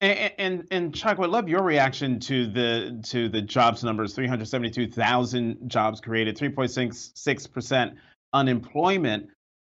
And, 0.00 0.32
and 0.38 0.68
and 0.70 0.94
Chuck, 0.94 1.18
would 1.18 1.30
love 1.30 1.48
your 1.48 1.62
reaction 1.62 2.20
to 2.20 2.46
the 2.46 3.00
to 3.10 3.28
the 3.28 3.42
jobs 3.42 3.82
numbers: 3.84 4.14
three 4.14 4.26
hundred 4.26 4.48
seventy-two 4.48 4.88
thousand 4.88 5.68
jobs 5.68 6.00
created, 6.00 6.36
three 6.36 6.50
point 6.50 6.70
six 6.70 7.12
six 7.14 7.46
percent 7.46 7.94
unemployment. 8.32 9.28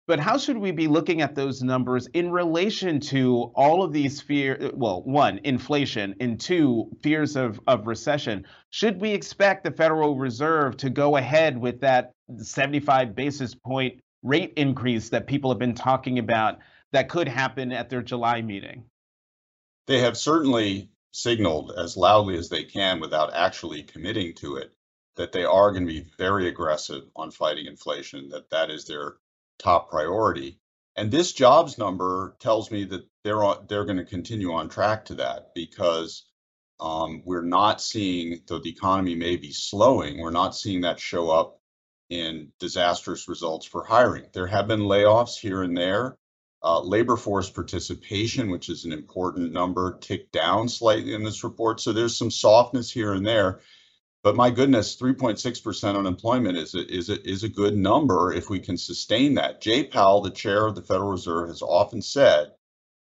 But 0.08 0.22
how 0.22 0.38
should 0.38 0.58
we 0.58 0.72
be 0.72 0.88
looking 0.88 1.22
at 1.22 1.36
those 1.36 1.62
numbers 1.62 2.08
in 2.14 2.32
relation 2.32 3.02
to 3.02 3.52
all 3.56 3.84
of 3.84 3.92
these 3.92 4.22
fear? 4.22 4.72
Well, 4.74 5.02
one, 5.04 5.42
inflation, 5.44 6.16
and 6.22 6.40
two, 6.40 6.90
fears 7.04 7.36
of, 7.36 7.60
of 7.68 7.88
recession. 7.88 8.46
Should 8.70 9.02
we 9.02 9.12
expect 9.12 9.66
the 9.66 9.72
Federal 9.72 10.16
Reserve 10.16 10.78
to 10.78 10.90
go 10.90 11.18
ahead 11.18 11.58
with 11.58 11.82
that 11.82 12.14
75 12.38 13.16
basis 13.16 13.54
point 13.54 14.00
rate 14.24 14.54
increase 14.56 15.10
that 15.10 15.28
people 15.28 15.52
have 15.52 15.60
been 15.60 15.76
talking 15.76 16.20
about 16.20 16.60
that 16.94 17.10
could 17.10 17.28
happen 17.28 17.74
at 17.74 17.90
their 17.90 18.02
July 18.02 18.42
meeting? 18.42 18.86
They 19.88 20.00
have 20.00 20.18
certainly 20.18 20.90
signaled 21.12 21.74
as 21.78 21.98
loudly 21.98 22.38
as 22.38 22.48
they 22.48 22.64
can 22.64 23.02
without 23.02 23.34
actually 23.34 23.84
committing 23.84 24.34
to 24.36 24.56
it 24.56 24.72
that 25.18 25.34
they 25.34 25.44
are 25.44 25.72
going 25.72 25.86
to 25.86 25.94
be 25.94 26.06
very 26.18 26.48
aggressive 26.48 27.04
on 27.14 27.32
fighting 27.32 27.66
inflation, 27.66 28.30
that 28.30 28.50
that 28.52 28.70
is 28.70 28.86
their 28.86 29.18
top 29.60 29.90
priority. 29.90 30.60
And 30.96 31.12
this 31.12 31.32
jobs 31.32 31.78
number 31.78 32.36
tells 32.40 32.72
me 32.72 32.84
that 32.86 33.08
they're 33.24 33.44
on, 33.44 33.66
they're 33.70 33.86
going 33.86 33.98
to 33.98 34.06
continue 34.06 34.54
on 34.54 34.70
track 34.70 35.06
to 35.06 35.16
that 35.16 35.54
because 35.54 36.26
um, 36.80 37.22
we're 37.26 37.42
not 37.42 37.82
seeing, 37.82 38.42
though 38.48 38.60
the 38.60 38.70
economy 38.70 39.16
may 39.16 39.36
be 39.36 39.52
slowing, 39.52 40.20
we're 40.20 40.32
not 40.32 40.56
seeing 40.56 40.82
that 40.82 41.00
show 41.00 41.30
up 41.30 41.60
in 42.10 42.52
disastrous 42.60 43.28
results 43.28 43.66
for 43.66 43.84
hiring. 43.84 44.26
There 44.34 44.48
have 44.48 44.68
been 44.68 44.82
layoffs 44.82 45.38
here 45.38 45.64
and 45.64 45.76
there. 45.76 46.18
Uh, 46.64 46.82
labor 46.82 47.16
force 47.16 47.50
participation, 47.50 48.50
which 48.50 48.68
is 48.70 48.86
an 48.86 48.92
important 48.92 49.54
number, 49.54 49.98
ticked 50.00 50.32
down 50.32 50.68
slightly 50.68 51.14
in 51.14 51.24
this 51.24 51.44
report. 51.44 51.80
So 51.80 51.94
there's 51.94 52.18
some 52.18 52.32
softness 52.32 52.92
here 52.92 53.14
and 53.14 53.26
there. 53.26 53.60
But 54.28 54.36
my 54.36 54.50
goodness, 54.50 54.98
3.6% 54.98 55.98
unemployment 55.98 56.58
is 56.58 56.76
a, 56.76 56.86
is, 56.94 57.10
a, 57.10 57.26
is 57.26 57.44
a 57.44 57.48
good 57.48 57.78
number 57.78 58.34
if 58.34 58.50
we 58.50 58.60
can 58.60 58.76
sustain 58.78 59.36
that. 59.36 59.62
Jay 59.62 59.86
Powell, 59.86 60.20
the 60.20 60.32
chair 60.32 60.66
of 60.66 60.76
the 60.76 60.82
Federal 60.82 61.12
Reserve, 61.12 61.48
has 61.48 61.62
often 61.62 62.02
said 62.02 62.52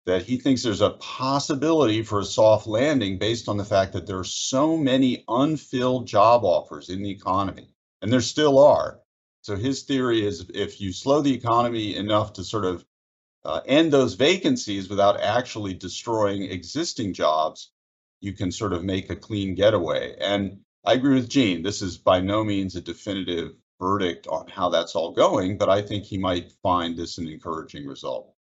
that 0.06 0.22
he 0.22 0.36
thinks 0.36 0.62
there's 0.62 0.80
a 0.80 0.90
possibility 0.90 2.04
for 2.04 2.20
a 2.20 2.24
soft 2.24 2.68
landing 2.68 3.18
based 3.18 3.48
on 3.48 3.56
the 3.56 3.64
fact 3.64 3.94
that 3.94 4.06
there 4.06 4.20
are 4.20 4.22
so 4.22 4.76
many 4.76 5.24
unfilled 5.26 6.06
job 6.06 6.44
offers 6.44 6.88
in 6.88 7.02
the 7.02 7.10
economy, 7.10 7.74
and 8.00 8.12
there 8.12 8.20
still 8.20 8.56
are. 8.56 9.00
So 9.42 9.56
his 9.56 9.82
theory 9.82 10.24
is 10.24 10.48
if 10.54 10.80
you 10.80 10.92
slow 10.92 11.20
the 11.20 11.34
economy 11.34 11.96
enough 11.96 12.34
to 12.34 12.44
sort 12.44 12.64
of 12.64 12.86
uh, 13.44 13.60
end 13.66 13.92
those 13.92 14.14
vacancies 14.14 14.88
without 14.88 15.20
actually 15.20 15.74
destroying 15.74 16.44
existing 16.44 17.12
jobs, 17.12 17.72
you 18.20 18.34
can 18.34 18.52
sort 18.52 18.72
of 18.72 18.84
make 18.84 19.10
a 19.10 19.16
clean 19.16 19.56
getaway. 19.56 20.14
And 20.20 20.60
I 20.84 20.94
agree 20.94 21.14
with 21.14 21.28
Gene. 21.28 21.62
This 21.62 21.82
is 21.82 21.98
by 21.98 22.20
no 22.20 22.44
means 22.44 22.76
a 22.76 22.80
definitive 22.80 23.52
verdict 23.80 24.26
on 24.26 24.48
how 24.48 24.68
that's 24.68 24.94
all 24.94 25.12
going, 25.12 25.58
but 25.58 25.68
I 25.68 25.82
think 25.82 26.04
he 26.04 26.18
might 26.18 26.52
find 26.62 26.96
this 26.96 27.18
an 27.18 27.28
encouraging 27.28 27.86
result. 27.86 28.32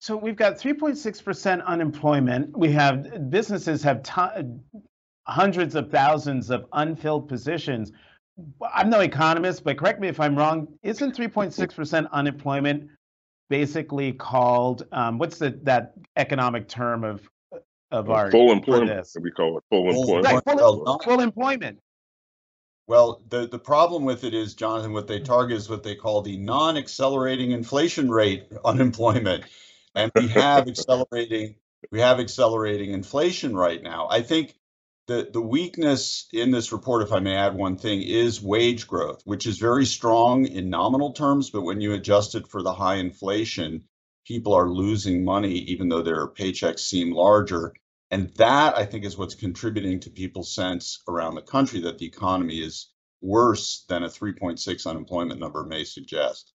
So 0.00 0.16
we've 0.16 0.36
got 0.36 0.58
3.6% 0.58 1.64
unemployment. 1.64 2.56
We 2.56 2.70
have 2.72 3.30
businesses 3.30 3.82
have 3.84 4.02
t- 4.02 4.82
hundreds 5.26 5.74
of 5.74 5.90
thousands 5.90 6.50
of 6.50 6.66
unfilled 6.72 7.28
positions. 7.28 7.90
I'm 8.74 8.90
no 8.90 9.00
economist, 9.00 9.64
but 9.64 9.78
correct 9.78 10.00
me 10.00 10.08
if 10.08 10.20
I'm 10.20 10.36
wrong. 10.36 10.68
Isn't 10.82 11.16
3.6% 11.16 12.10
unemployment 12.10 12.90
basically 13.48 14.12
called 14.12 14.86
um, 14.92 15.18
what's 15.18 15.38
the 15.38 15.58
that 15.62 15.94
economic 16.16 16.68
term 16.68 17.04
of 17.04 17.28
of 17.94 18.10
our 18.10 18.30
full 18.30 18.50
employment. 18.50 19.08
We 19.20 19.30
call 19.30 19.58
it 19.58 19.64
full, 19.70 19.90
full 19.90 20.00
employment. 20.00 20.44
Right, 20.46 20.58
full, 20.58 20.84
well, 20.84 20.98
full 20.98 21.20
employment. 21.20 21.78
Well, 22.86 23.22
the, 23.28 23.46
the 23.46 23.58
problem 23.58 24.04
with 24.04 24.24
it 24.24 24.34
is, 24.34 24.54
Jonathan, 24.54 24.92
what 24.92 25.06
they 25.06 25.20
target 25.20 25.56
is 25.56 25.70
what 25.70 25.84
they 25.84 25.94
call 25.94 26.20
the 26.20 26.36
non-accelerating 26.36 27.52
inflation 27.52 28.10
rate 28.10 28.48
unemployment, 28.64 29.44
and 29.94 30.10
we 30.14 30.28
have 30.28 30.68
accelerating 30.68 31.54
we 31.90 32.00
have 32.00 32.18
accelerating 32.18 32.92
inflation 32.92 33.54
right 33.54 33.82
now. 33.82 34.08
I 34.10 34.22
think 34.22 34.54
the 35.06 35.28
the 35.32 35.40
weakness 35.40 36.26
in 36.32 36.50
this 36.50 36.72
report, 36.72 37.02
if 37.02 37.12
I 37.12 37.20
may 37.20 37.36
add 37.36 37.54
one 37.54 37.76
thing, 37.76 38.02
is 38.02 38.42
wage 38.42 38.88
growth, 38.88 39.22
which 39.24 39.46
is 39.46 39.58
very 39.58 39.86
strong 39.86 40.46
in 40.46 40.68
nominal 40.68 41.12
terms, 41.12 41.50
but 41.50 41.62
when 41.62 41.80
you 41.80 41.92
adjust 41.92 42.34
it 42.34 42.48
for 42.48 42.62
the 42.62 42.72
high 42.72 42.96
inflation, 42.96 43.84
people 44.26 44.54
are 44.54 44.68
losing 44.68 45.24
money 45.24 45.52
even 45.52 45.88
though 45.88 46.02
their 46.02 46.26
paychecks 46.26 46.80
seem 46.80 47.12
larger. 47.12 47.72
And 48.10 48.30
that, 48.36 48.76
I 48.76 48.84
think, 48.84 49.04
is 49.04 49.16
what's 49.16 49.34
contributing 49.34 50.00
to 50.00 50.10
people's 50.10 50.54
sense 50.54 51.02
around 51.08 51.34
the 51.34 51.42
country 51.42 51.80
that 51.80 51.98
the 51.98 52.06
economy 52.06 52.58
is 52.58 52.90
worse 53.20 53.84
than 53.88 54.04
a 54.04 54.08
3.6 54.08 54.86
unemployment 54.86 55.40
number 55.40 55.64
may 55.64 55.84
suggest. 55.84 56.52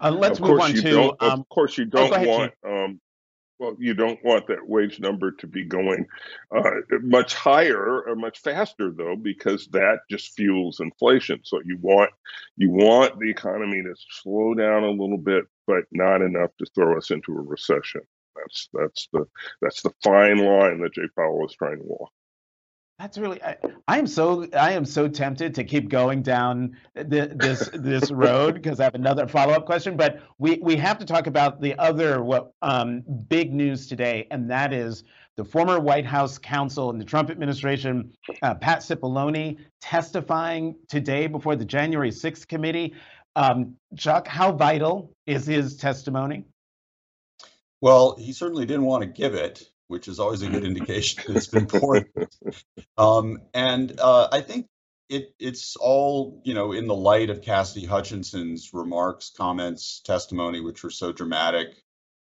Uh, 0.00 0.10
let's 0.10 0.38
of 0.38 0.46
move 0.46 0.60
on 0.60 0.72
to. 0.74 1.02
Um, 1.20 1.40
of 1.40 1.48
course, 1.48 1.76
you 1.76 1.84
don't 1.84 2.12
oh, 2.14 2.28
want. 2.28 2.52
Um, 2.66 3.00
well, 3.58 3.76
you 3.78 3.94
don't 3.94 4.18
want 4.24 4.48
that 4.48 4.66
wage 4.66 4.98
number 4.98 5.30
to 5.30 5.46
be 5.46 5.64
going 5.64 6.06
uh, 6.54 6.70
much 7.02 7.34
higher 7.34 8.02
or 8.02 8.16
much 8.16 8.40
faster, 8.40 8.90
though, 8.90 9.14
because 9.14 9.68
that 9.68 10.00
just 10.10 10.34
fuels 10.34 10.80
inflation. 10.80 11.40
So 11.44 11.60
you 11.64 11.78
want 11.80 12.10
you 12.56 12.70
want 12.70 13.18
the 13.18 13.30
economy 13.30 13.82
to 13.82 13.94
slow 14.22 14.54
down 14.54 14.82
a 14.82 14.90
little 14.90 15.18
bit, 15.18 15.44
but 15.66 15.84
not 15.92 16.22
enough 16.22 16.50
to 16.58 16.66
throw 16.74 16.96
us 16.96 17.10
into 17.10 17.32
a 17.32 17.40
recession. 17.40 18.02
That's 18.42 18.68
that's 18.72 19.08
the 19.12 19.24
that's 19.60 19.82
the 19.82 19.92
fine 20.02 20.38
line 20.38 20.80
that 20.80 20.94
Jay 20.94 21.08
Powell 21.16 21.46
is 21.46 21.54
trying 21.54 21.78
to 21.78 21.84
walk. 21.84 22.10
That's 22.98 23.18
really. 23.18 23.42
I, 23.42 23.56
I, 23.88 23.98
am 23.98 24.06
so 24.06 24.46
I 24.56 24.72
am 24.72 24.84
so 24.84 25.08
tempted 25.08 25.56
to 25.56 25.64
keep 25.64 25.88
going 25.88 26.22
down 26.22 26.76
the, 26.94 27.32
this 27.34 27.68
this 27.74 28.10
road 28.12 28.54
because 28.54 28.78
I 28.78 28.84
have 28.84 28.94
another 28.94 29.26
follow 29.26 29.54
up 29.54 29.66
question. 29.66 29.96
But 29.96 30.20
we 30.38 30.60
we 30.62 30.76
have 30.76 30.98
to 30.98 31.04
talk 31.04 31.26
about 31.26 31.60
the 31.60 31.76
other 31.78 32.22
what 32.22 32.52
um, 32.62 33.02
big 33.28 33.52
news 33.52 33.88
today, 33.88 34.28
and 34.30 34.48
that 34.50 34.72
is 34.72 35.02
the 35.36 35.44
former 35.44 35.80
White 35.80 36.06
House 36.06 36.38
counsel 36.38 36.90
in 36.90 36.98
the 36.98 37.04
Trump 37.04 37.30
administration, 37.30 38.12
uh, 38.42 38.54
Pat 38.54 38.80
Cipollone, 38.80 39.58
testifying 39.80 40.76
today 40.88 41.26
before 41.26 41.56
the 41.56 41.64
January 41.64 42.10
6th 42.10 42.46
committee. 42.46 42.94
Um, 43.34 43.76
Chuck, 43.96 44.28
how 44.28 44.52
vital 44.52 45.10
is 45.26 45.46
his 45.46 45.76
testimony? 45.76 46.44
Well, 47.82 48.16
he 48.16 48.32
certainly 48.32 48.64
didn't 48.64 48.86
want 48.86 49.02
to 49.02 49.08
give 49.08 49.34
it, 49.34 49.68
which 49.88 50.08
is 50.08 50.20
always 50.20 50.42
a 50.42 50.48
good 50.48 50.64
indication 50.72 51.24
that 51.26 51.36
it's 51.36 51.48
been 51.48 51.64
important. 51.64 52.08
Um, 52.96 53.42
and 53.52 53.98
uh, 54.00 54.28
I 54.32 54.40
think 54.40 54.68
it 55.10 55.34
it's 55.40 55.76
all 55.76 56.40
you 56.44 56.54
know 56.54 56.72
in 56.72 56.86
the 56.86 56.94
light 56.94 57.28
of 57.28 57.42
Cassidy 57.42 57.84
Hutchinson's 57.84 58.70
remarks, 58.72 59.32
comments, 59.36 60.00
testimony, 60.00 60.60
which 60.60 60.84
were 60.84 60.90
so 60.90 61.12
dramatic 61.12 61.68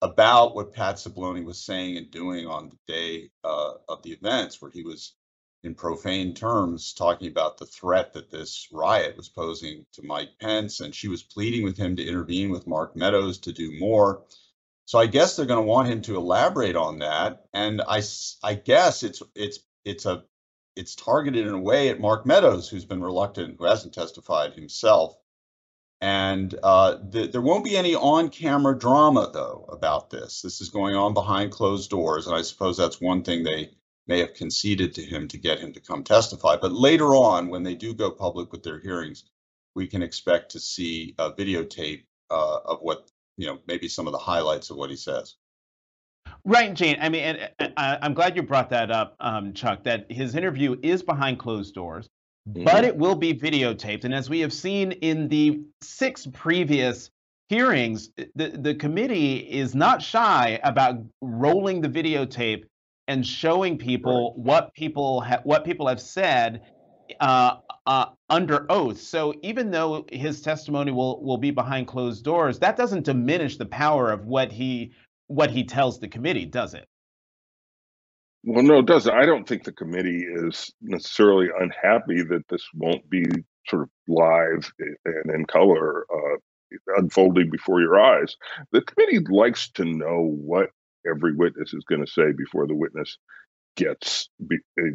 about 0.02 0.56
what 0.56 0.74
Pat 0.74 0.96
Cipollone 0.96 1.44
was 1.44 1.64
saying 1.64 1.96
and 1.96 2.10
doing 2.10 2.46
on 2.46 2.70
the 2.70 2.92
day 2.92 3.30
uh, 3.44 3.74
of 3.88 4.02
the 4.02 4.12
events, 4.12 4.60
where 4.60 4.72
he 4.72 4.82
was 4.82 5.14
in 5.62 5.74
profane 5.74 6.34
terms 6.34 6.92
talking 6.94 7.28
about 7.28 7.58
the 7.58 7.66
threat 7.66 8.12
that 8.14 8.30
this 8.30 8.68
riot 8.72 9.16
was 9.16 9.28
posing 9.28 9.86
to 9.92 10.02
Mike 10.02 10.30
Pence, 10.40 10.80
and 10.80 10.94
she 10.94 11.08
was 11.08 11.22
pleading 11.22 11.64
with 11.64 11.78
him 11.78 11.96
to 11.96 12.06
intervene 12.06 12.50
with 12.50 12.66
Mark 12.66 12.96
Meadows 12.96 13.38
to 13.38 13.52
do 13.52 13.78
more. 13.78 14.24
So 14.86 14.98
I 14.98 15.06
guess 15.06 15.36
they're 15.36 15.46
going 15.46 15.64
to 15.64 15.66
want 15.66 15.88
him 15.88 16.02
to 16.02 16.16
elaborate 16.16 16.76
on 16.76 16.98
that, 16.98 17.46
and 17.52 17.80
I 17.80 18.02
I 18.42 18.54
guess 18.54 19.02
it's 19.02 19.22
it's 19.34 19.60
it's 19.84 20.06
a 20.06 20.24
it's 20.76 20.94
targeted 20.94 21.46
in 21.46 21.54
a 21.54 21.58
way 21.60 21.88
at 21.88 22.00
Mark 22.00 22.26
Meadows, 22.26 22.68
who's 22.68 22.84
been 22.84 23.02
reluctant, 23.02 23.56
who 23.58 23.64
hasn't 23.64 23.94
testified 23.94 24.54
himself. 24.54 25.16
And 26.00 26.54
uh, 26.62 26.98
the, 27.08 27.28
there 27.28 27.40
won't 27.40 27.64
be 27.64 27.76
any 27.76 27.94
on 27.94 28.28
camera 28.28 28.78
drama, 28.78 29.30
though, 29.32 29.66
about 29.70 30.10
this. 30.10 30.42
This 30.42 30.60
is 30.60 30.68
going 30.68 30.94
on 30.96 31.14
behind 31.14 31.52
closed 31.52 31.90
doors. 31.90 32.26
And 32.26 32.36
I 32.36 32.42
suppose 32.42 32.76
that's 32.76 33.00
one 33.00 33.22
thing 33.22 33.42
they 33.42 33.70
may 34.06 34.18
have 34.18 34.34
conceded 34.34 34.94
to 34.96 35.02
him 35.02 35.28
to 35.28 35.38
get 35.38 35.60
him 35.60 35.72
to 35.72 35.80
come 35.80 36.04
testify. 36.04 36.56
But 36.56 36.72
later 36.72 37.14
on, 37.14 37.48
when 37.48 37.62
they 37.62 37.74
do 37.74 37.94
go 37.94 38.10
public 38.10 38.52
with 38.52 38.62
their 38.62 38.80
hearings, 38.80 39.24
we 39.74 39.86
can 39.86 40.02
expect 40.02 40.50
to 40.52 40.60
see 40.60 41.14
a 41.18 41.32
videotape 41.32 42.04
uh, 42.30 42.58
of 42.64 42.80
what, 42.80 43.10
you 43.36 43.46
know, 43.46 43.58
maybe 43.66 43.88
some 43.88 44.06
of 44.06 44.12
the 44.12 44.18
highlights 44.18 44.70
of 44.70 44.76
what 44.76 44.90
he 44.90 44.96
says. 44.96 45.36
Right, 46.44 46.74
Jane. 46.74 46.98
I 47.00 47.08
mean, 47.08 47.22
and, 47.22 47.50
and 47.58 47.72
I'm 47.76 48.14
glad 48.14 48.36
you 48.36 48.42
brought 48.42 48.70
that 48.70 48.90
up, 48.90 49.16
um, 49.20 49.52
Chuck. 49.54 49.84
That 49.84 50.10
his 50.10 50.34
interview 50.34 50.76
is 50.82 51.02
behind 51.02 51.38
closed 51.38 51.74
doors, 51.74 52.08
mm-hmm. 52.48 52.64
but 52.64 52.84
it 52.84 52.96
will 52.96 53.14
be 53.14 53.32
videotaped. 53.34 54.04
And 54.04 54.14
as 54.14 54.28
we 54.28 54.40
have 54.40 54.52
seen 54.52 54.92
in 54.92 55.28
the 55.28 55.62
six 55.82 56.26
previous 56.32 57.10
hearings, 57.48 58.10
the 58.34 58.48
the 58.58 58.74
committee 58.74 59.36
is 59.36 59.74
not 59.74 60.02
shy 60.02 60.60
about 60.64 60.96
rolling 61.22 61.80
the 61.80 61.88
videotape 61.88 62.64
and 63.08 63.26
showing 63.26 63.78
people 63.78 64.34
right. 64.36 64.46
what 64.46 64.74
people 64.74 65.20
ha- 65.22 65.40
what 65.44 65.64
people 65.64 65.88
have 65.88 66.00
said 66.00 66.62
uh, 67.20 67.56
uh, 67.86 68.06
under 68.30 68.66
oath. 68.70 69.00
So 69.00 69.34
even 69.42 69.70
though 69.70 70.06
his 70.10 70.40
testimony 70.40 70.92
will 70.92 71.22
will 71.22 71.38
be 71.38 71.50
behind 71.50 71.86
closed 71.86 72.24
doors, 72.24 72.58
that 72.60 72.76
doesn't 72.76 73.04
diminish 73.04 73.56
the 73.56 73.66
power 73.66 74.10
of 74.10 74.26
what 74.26 74.52
he 74.52 74.92
what 75.26 75.50
he 75.50 75.64
tells 75.64 75.98
the 75.98 76.08
committee, 76.08 76.46
does 76.46 76.74
it? 76.74 76.86
Well, 78.44 78.62
no, 78.62 78.78
it 78.80 78.86
doesn't. 78.86 79.14
I 79.14 79.24
don't 79.24 79.48
think 79.48 79.64
the 79.64 79.72
committee 79.72 80.22
is 80.22 80.72
necessarily 80.82 81.48
unhappy 81.58 82.22
that 82.24 82.44
this 82.50 82.62
won't 82.74 83.08
be 83.08 83.24
sort 83.68 83.84
of 83.84 83.88
live 84.06 84.70
and 85.06 85.34
in 85.34 85.46
color 85.46 86.04
uh, 86.12 86.36
unfolding 86.98 87.50
before 87.50 87.80
your 87.80 87.98
eyes. 87.98 88.36
The 88.72 88.82
committee 88.82 89.20
likes 89.30 89.70
to 89.72 89.84
know 89.84 90.20
what 90.20 90.70
every 91.10 91.34
witness 91.34 91.72
is 91.72 91.84
going 91.84 92.04
to 92.04 92.10
say 92.10 92.32
before 92.36 92.66
the 92.66 92.74
witness 92.74 93.16
gets 93.76 94.28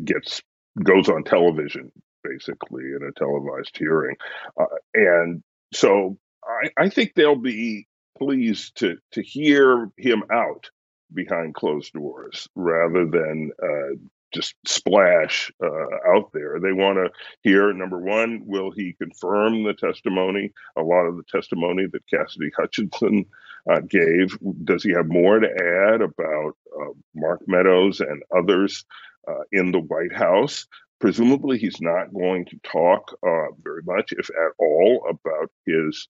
gets 0.03 0.41
goes 0.83 1.09
on 1.09 1.23
television, 1.23 1.91
basically 2.23 2.83
in 2.85 3.03
a 3.03 3.11
televised 3.11 3.77
hearing, 3.77 4.15
uh, 4.59 4.65
and 4.93 5.43
so 5.73 6.17
I, 6.43 6.85
I 6.85 6.89
think 6.89 7.13
they'll 7.13 7.35
be 7.35 7.87
pleased 8.17 8.77
to 8.77 8.97
to 9.11 9.21
hear 9.21 9.89
him 9.97 10.23
out 10.31 10.69
behind 11.13 11.55
closed 11.55 11.93
doors 11.93 12.47
rather 12.55 13.05
than 13.05 13.51
uh, 13.61 13.95
just 14.33 14.55
splash 14.67 15.51
uh, 15.63 16.13
out 16.13 16.31
there. 16.33 16.59
They 16.59 16.73
want 16.73 16.97
to 16.97 17.09
hear 17.41 17.73
number 17.73 17.97
one, 17.97 18.43
will 18.45 18.71
he 18.71 18.93
confirm 18.93 19.63
the 19.63 19.73
testimony? 19.73 20.51
A 20.77 20.81
lot 20.81 21.05
of 21.05 21.17
the 21.17 21.23
testimony 21.23 21.87
that 21.91 22.07
Cassidy 22.07 22.51
Hutchinson 22.57 23.25
uh, 23.69 23.81
gave. 23.81 24.37
Does 24.63 24.83
he 24.83 24.91
have 24.91 25.07
more 25.07 25.39
to 25.39 25.47
add 25.47 26.01
about 26.01 26.55
uh, 26.79 26.93
Mark 27.15 27.41
Meadows 27.47 27.99
and 27.99 28.23
others 28.35 28.85
uh, 29.27 29.43
in 29.51 29.71
the 29.71 29.79
White 29.79 30.13
House? 30.13 30.67
Presumably, 30.99 31.57
he's 31.57 31.79
not 31.79 32.13
going 32.13 32.45
to 32.45 32.59
talk 32.63 33.17
uh, 33.25 33.53
very 33.63 33.81
much, 33.83 34.11
if 34.11 34.29
at 34.29 34.51
all, 34.59 35.05
about 35.09 35.49
his 35.65 36.07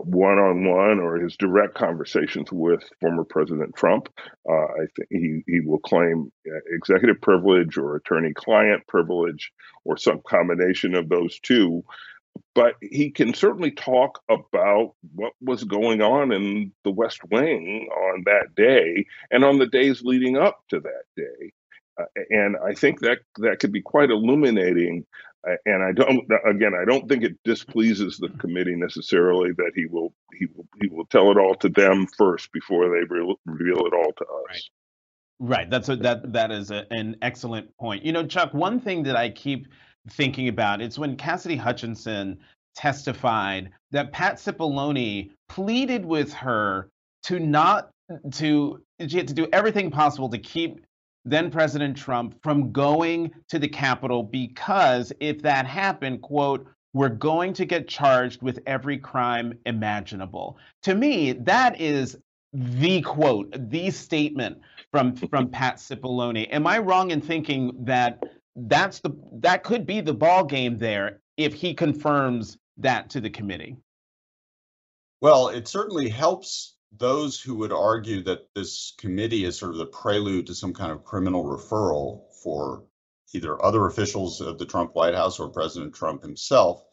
one 0.00 0.38
on 0.38 0.64
one 0.64 1.00
or 1.00 1.16
his 1.18 1.36
direct 1.36 1.74
conversations 1.74 2.50
with 2.50 2.82
former 3.00 3.24
President 3.24 3.74
Trump. 3.76 4.08
Uh, 4.48 4.52
I 4.52 4.86
think 4.96 5.08
he, 5.10 5.42
he 5.46 5.60
will 5.60 5.80
claim 5.80 6.32
uh, 6.46 6.58
executive 6.70 7.20
privilege 7.20 7.76
or 7.76 7.96
attorney 7.96 8.32
client 8.32 8.86
privilege 8.86 9.52
or 9.84 9.96
some 9.96 10.20
combination 10.26 10.94
of 10.94 11.08
those 11.08 11.38
two. 11.40 11.84
But 12.54 12.76
he 12.80 13.10
can 13.10 13.34
certainly 13.34 13.72
talk 13.72 14.22
about 14.30 14.94
what 15.14 15.32
was 15.42 15.64
going 15.64 16.00
on 16.00 16.32
in 16.32 16.72
the 16.82 16.90
West 16.90 17.20
Wing 17.30 17.88
on 17.94 18.22
that 18.24 18.54
day 18.54 19.04
and 19.30 19.44
on 19.44 19.58
the 19.58 19.66
days 19.66 20.02
leading 20.02 20.38
up 20.38 20.60
to 20.70 20.80
that 20.80 21.04
day. 21.16 21.52
Uh, 22.00 22.04
and 22.30 22.56
I 22.64 22.74
think 22.74 23.00
that 23.00 23.18
that 23.38 23.58
could 23.60 23.72
be 23.72 23.82
quite 23.82 24.10
illuminating 24.10 25.04
and 25.66 25.82
I 25.82 25.92
don't 25.92 26.24
again 26.46 26.72
I 26.80 26.84
don't 26.84 27.08
think 27.08 27.24
it 27.24 27.36
displeases 27.44 28.18
the 28.18 28.28
committee 28.28 28.76
necessarily 28.76 29.50
that 29.52 29.72
he 29.74 29.86
will 29.86 30.14
he 30.32 30.46
will 30.54 30.66
he 30.80 30.88
will 30.88 31.06
tell 31.06 31.30
it 31.30 31.38
all 31.38 31.54
to 31.56 31.68
them 31.68 32.06
first 32.06 32.52
before 32.52 32.88
they 32.88 33.04
re- 33.08 33.36
reveal 33.46 33.86
it 33.86 33.92
all 33.92 34.12
to 34.12 34.24
us. 34.24 34.44
Right. 34.48 34.62
Right. 35.40 35.70
That's 35.70 35.88
a, 35.88 35.96
that 35.96 36.32
that 36.32 36.52
is 36.52 36.70
a, 36.70 36.86
an 36.92 37.16
excellent 37.22 37.76
point. 37.76 38.04
You 38.04 38.12
know, 38.12 38.24
Chuck, 38.24 38.54
one 38.54 38.78
thing 38.78 39.02
that 39.04 39.16
I 39.16 39.30
keep 39.30 39.66
thinking 40.10 40.48
about 40.48 40.80
it's 40.80 40.98
when 40.98 41.16
Cassidy 41.16 41.56
Hutchinson 41.56 42.38
testified 42.76 43.70
that 43.90 44.12
Pat 44.12 44.36
Cipollone 44.36 45.30
pleaded 45.48 46.04
with 46.04 46.32
her 46.32 46.88
to 47.24 47.40
not 47.40 47.90
to 48.34 48.80
she 49.08 49.16
had 49.16 49.28
to 49.28 49.34
do 49.34 49.48
everything 49.52 49.90
possible 49.90 50.28
to 50.28 50.38
keep 50.38 50.84
then 51.24 51.50
President 51.50 51.96
Trump 51.96 52.42
from 52.42 52.72
going 52.72 53.30
to 53.48 53.58
the 53.58 53.68
Capitol 53.68 54.22
because 54.22 55.12
if 55.20 55.42
that 55.42 55.66
happened, 55.66 56.22
quote, 56.22 56.66
we're 56.94 57.08
going 57.08 57.52
to 57.54 57.64
get 57.64 57.88
charged 57.88 58.42
with 58.42 58.58
every 58.66 58.98
crime 58.98 59.58
imaginable. 59.64 60.58
To 60.82 60.94
me, 60.94 61.32
that 61.32 61.80
is 61.80 62.18
the 62.52 63.00
quote, 63.02 63.54
the 63.70 63.90
statement 63.90 64.58
from 64.90 65.14
from 65.16 65.48
Pat 65.50 65.76
Cipollone. 65.76 66.52
Am 66.52 66.66
I 66.66 66.78
wrong 66.78 67.10
in 67.10 67.20
thinking 67.20 67.72
that 67.84 68.22
that's 68.54 69.00
the 69.00 69.10
that 69.34 69.64
could 69.64 69.86
be 69.86 70.00
the 70.00 70.12
ball 70.12 70.44
game 70.44 70.76
there 70.76 71.20
if 71.36 71.54
he 71.54 71.72
confirms 71.72 72.58
that 72.76 73.08
to 73.10 73.20
the 73.20 73.30
committee? 73.30 73.76
Well, 75.22 75.48
it 75.48 75.68
certainly 75.68 76.08
helps 76.08 76.74
those 76.96 77.40
who 77.40 77.54
would 77.56 77.72
argue 77.72 78.22
that 78.24 78.54
this 78.54 78.94
committee 78.98 79.44
is 79.44 79.58
sort 79.58 79.72
of 79.72 79.78
the 79.78 79.86
prelude 79.86 80.46
to 80.46 80.54
some 80.54 80.74
kind 80.74 80.92
of 80.92 81.04
criminal 81.04 81.44
referral 81.44 82.24
for 82.42 82.84
either 83.34 83.62
other 83.64 83.86
officials 83.86 84.40
of 84.40 84.58
the 84.58 84.66
Trump 84.66 84.94
White 84.94 85.14
House 85.14 85.40
or 85.40 85.48
President 85.48 85.94
Trump 85.94 86.22
himself. 86.22 86.84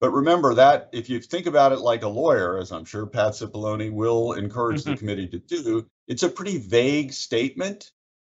But 0.00 0.10
remember 0.12 0.54
that 0.54 0.90
if 0.92 1.08
you 1.08 1.20
think 1.20 1.46
about 1.46 1.72
it 1.72 1.80
like 1.80 2.02
a 2.02 2.08
lawyer, 2.08 2.58
as 2.58 2.70
I'm 2.70 2.84
sure 2.84 3.06
Pat 3.06 3.32
Cipollone 3.32 3.92
will 3.92 4.32
encourage 4.34 4.84
the 4.84 4.90
mm-hmm. 4.90 4.98
committee 4.98 5.28
to 5.28 5.38
do, 5.38 5.86
it's 6.06 6.22
a 6.22 6.28
pretty 6.28 6.58
vague 6.58 7.12
statement. 7.12 7.90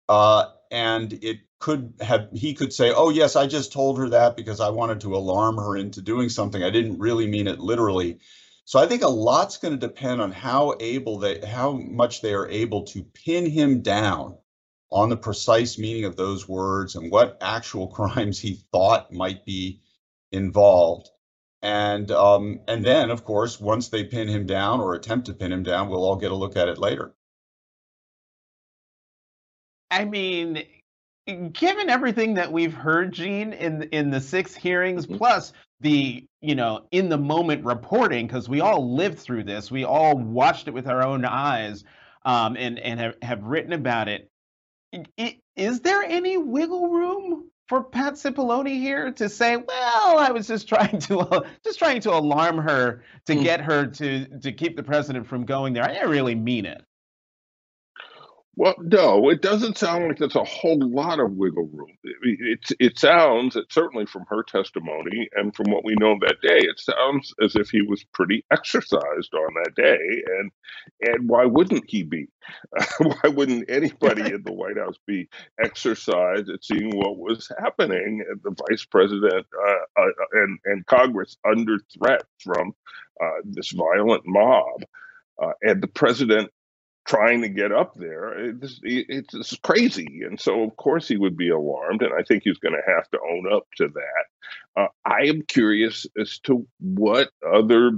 Uh, 0.08 0.46
and 0.72 1.14
it 1.22 1.40
could 1.60 1.94
have, 2.00 2.30
he 2.34 2.54
could 2.54 2.74
say, 2.74 2.92
oh, 2.96 3.10
yes, 3.10 3.36
I 3.36 3.46
just 3.46 3.74
told 3.74 4.00
her 4.00 4.10
that 4.10 4.38
because 4.38 4.60
I 4.60 4.70
wanted 4.70 5.02
to 5.02 5.16
alarm 5.16 5.58
her 5.58 5.76
into 5.76 6.02
doing 6.02 6.30
something. 6.30 6.64
I 6.64 6.70
didn't 6.70 7.00
really 7.00 7.28
mean 7.28 7.48
it 7.48 7.60
literally. 7.60 8.20
So 8.70 8.78
I 8.78 8.86
think 8.86 9.02
a 9.02 9.08
lot's 9.08 9.58
going 9.58 9.72
to 9.72 9.88
depend 9.88 10.22
on 10.22 10.32
how 10.32 10.76
able 10.80 11.18
they, 11.18 11.40
how 11.40 11.72
much 11.72 12.22
they 12.22 12.36
are 12.36 12.48
able 12.50 12.84
to 12.84 13.04
pin 13.04 13.48
him 13.48 13.82
down 13.82 14.38
on 14.92 15.10
the 15.10 15.18
precise 15.18 15.80
meaning 15.80 16.06
of 16.06 16.16
those 16.16 16.48
words 16.48 16.94
and 16.94 17.12
what 17.12 17.40
actual 17.42 17.88
crimes 17.96 18.40
he 18.40 18.60
thought 18.72 19.12
might 19.12 19.44
be 19.44 19.82
involved. 20.32 21.10
And 21.64 22.12
um, 22.12 22.60
and 22.68 22.86
then, 22.86 23.10
of 23.10 23.24
course, 23.24 23.60
once 23.60 23.88
they 23.88 24.04
pin 24.04 24.28
him 24.28 24.46
down 24.46 24.80
or 24.82 24.94
attempt 24.94 25.26
to 25.26 25.34
pin 25.34 25.52
him 25.52 25.64
down, 25.64 25.90
we'll 25.90 26.04
all 26.04 26.16
get 26.16 26.32
a 26.32 26.36
look 26.36 26.56
at 26.56 26.70
it 26.70 26.78
later. 26.78 27.16
I 29.90 30.06
mean, 30.06 30.64
given 31.26 31.90
everything 31.90 32.36
that 32.36 32.52
we've 32.52 32.74
heard, 32.74 33.12
Gene, 33.12 33.54
in 33.54 33.84
in 33.92 34.10
the 34.10 34.22
six 34.22 34.56
hearings, 34.56 35.06
mm-hmm. 35.06 35.18
plus 35.18 35.54
the 35.82 36.26
you 36.42 36.56
know 36.56 36.86
in 36.92 37.10
the 37.10 37.18
moment 37.18 37.66
reporting, 37.66 38.28
because 38.28 38.50
we 38.50 38.62
all 38.62 38.96
lived 38.96 39.20
through 39.20 39.44
this, 39.44 39.72
we 39.72 39.84
all 39.84 40.18
watched 40.18 40.68
it 40.68 40.74
with 40.74 40.88
our 40.88 41.04
own 41.04 41.26
eyes, 41.26 41.84
um, 42.26 42.56
and 42.58 42.80
and 42.80 43.00
have, 43.00 43.16
have 43.22 43.44
written 43.44 43.74
about 43.74 44.08
it. 44.08 44.30
it. 45.18 45.38
Is 45.56 45.82
there 45.82 46.04
any 46.04 46.38
wiggle 46.38 46.90
room 46.90 47.50
for 47.68 47.84
Pat 47.84 48.14
Cipollone 48.14 48.68
here 48.68 49.12
to 49.12 49.30
say, 49.30 49.56
"Well, 49.56 50.18
I 50.18 50.32
was 50.32 50.48
just 50.48 50.68
trying 50.68 51.00
to 51.02 51.20
uh, 51.20 51.48
just 51.64 51.80
trying 51.80 52.02
to 52.02 52.14
alarm 52.14 52.58
her 52.58 53.04
to 53.26 53.36
mm. 53.36 53.44
get 53.44 53.62
her 53.62 53.86
to 53.86 54.26
to 54.40 54.52
keep 54.52 54.76
the 54.76 54.84
president 54.84 55.28
from 55.28 55.46
going 55.46 55.74
there. 55.74 55.84
I 55.84 55.94
didn't 55.94 56.10
really 56.10 56.36
mean 56.36 56.66
it." 56.66 56.84
Well, 58.60 58.76
no, 58.80 59.30
it 59.30 59.42
doesn't 59.42 59.78
sound 59.78 60.10
like 60.10 60.18
there's 60.18 60.36
a 60.36 60.44
whole 60.44 60.82
lot 60.82 61.22
of 61.22 61.32
wiggle 61.32 61.70
room. 61.72 61.94
It, 62.04 62.40
it, 62.42 62.76
it 62.78 63.00
sounds, 63.00 63.58
certainly 63.70 64.06
from 64.06 64.26
her 64.28 64.44
testimony 64.44 65.30
and 65.34 65.56
from 65.56 65.72
what 65.72 65.86
we 65.86 65.96
know 65.98 66.18
that 66.20 66.42
day, 66.42 66.58
it 66.58 66.78
sounds 66.78 67.34
as 67.42 67.56
if 67.56 67.70
he 67.70 67.82
was 67.82 68.04
pretty 68.14 68.44
exercised 68.52 69.34
on 69.34 69.54
that 69.64 69.76
day. 69.78 69.98
And 70.40 70.52
and 71.04 71.30
why 71.30 71.46
wouldn't 71.46 71.86
he 71.88 72.04
be? 72.04 72.28
why 73.00 73.30
wouldn't 73.30 73.72
anybody 73.72 74.24
in 74.24 74.44
the 74.44 74.52
White 74.52 74.78
House 74.78 74.98
be 75.08 75.30
exercised 75.64 76.50
at 76.50 76.66
seeing 76.66 76.92
what 76.98 77.18
was 77.18 77.50
happening? 77.60 78.26
And 78.30 78.42
the 78.44 78.62
vice 78.70 78.84
president 78.84 79.48
uh, 79.58 80.02
uh, 80.02 80.12
and 80.34 80.60
and 80.66 80.86
Congress 80.86 81.38
under 81.50 81.78
threat 81.98 82.24
from 82.44 82.74
uh, 83.24 83.40
this 83.46 83.72
violent 83.72 84.24
mob. 84.26 84.84
Uh, 85.42 85.54
and 85.62 85.82
the 85.82 85.88
president 85.88 86.52
trying 87.10 87.42
to 87.42 87.50
get 87.50 87.72
up 87.72 87.96
there. 87.96 88.38
It's, 88.38 88.80
it's, 88.84 89.58
crazy. 89.64 90.22
And 90.24 90.40
so, 90.40 90.62
of 90.62 90.76
course, 90.78 91.08
he 91.08 91.18
would 91.18 91.36
be 91.36 91.50
alarmed. 91.50 92.04
And 92.04 92.14
I 92.14 92.22
think 92.22 92.44
he's 92.44 92.60
going 92.60 92.76
to 92.76 92.94
have 92.94 93.10
to 93.10 93.20
own 93.20 93.52
up 93.52 93.64
to 93.78 93.88
that. 93.88 94.82
Uh, 94.82 94.88
I 95.04 95.24
am 95.26 95.42
curious 95.42 96.06
as 96.20 96.38
to 96.44 96.68
what 96.80 97.30
other 97.46 97.94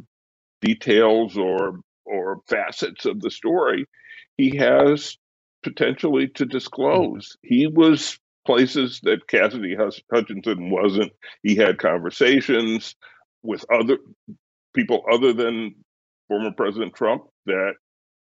details 0.62 1.38
or 1.38 1.82
or 2.06 2.41
facets 2.47 3.06
of 3.06 3.21
the 3.21 3.32
story 3.32 3.86
he 4.38 4.56
has 4.58 5.17
potentially 5.63 6.28
to 6.30 6.45
disclose. 6.45 7.38
He 7.41 7.67
was 7.67 8.17
places 8.45 9.02
that 9.04 9.28
Cassidy 9.28 9.76
Hutchinson 10.12 10.71
wasn't. 10.71 11.12
He 11.43 11.56
had 11.56 11.78
conversations 11.78 12.95
with 13.43 13.65
other 13.71 13.97
people 14.74 15.04
other 15.12 15.34
than 15.34 15.76
former 16.28 16.52
President 16.52 16.95
Trump 16.95 17.24
that 17.45 17.74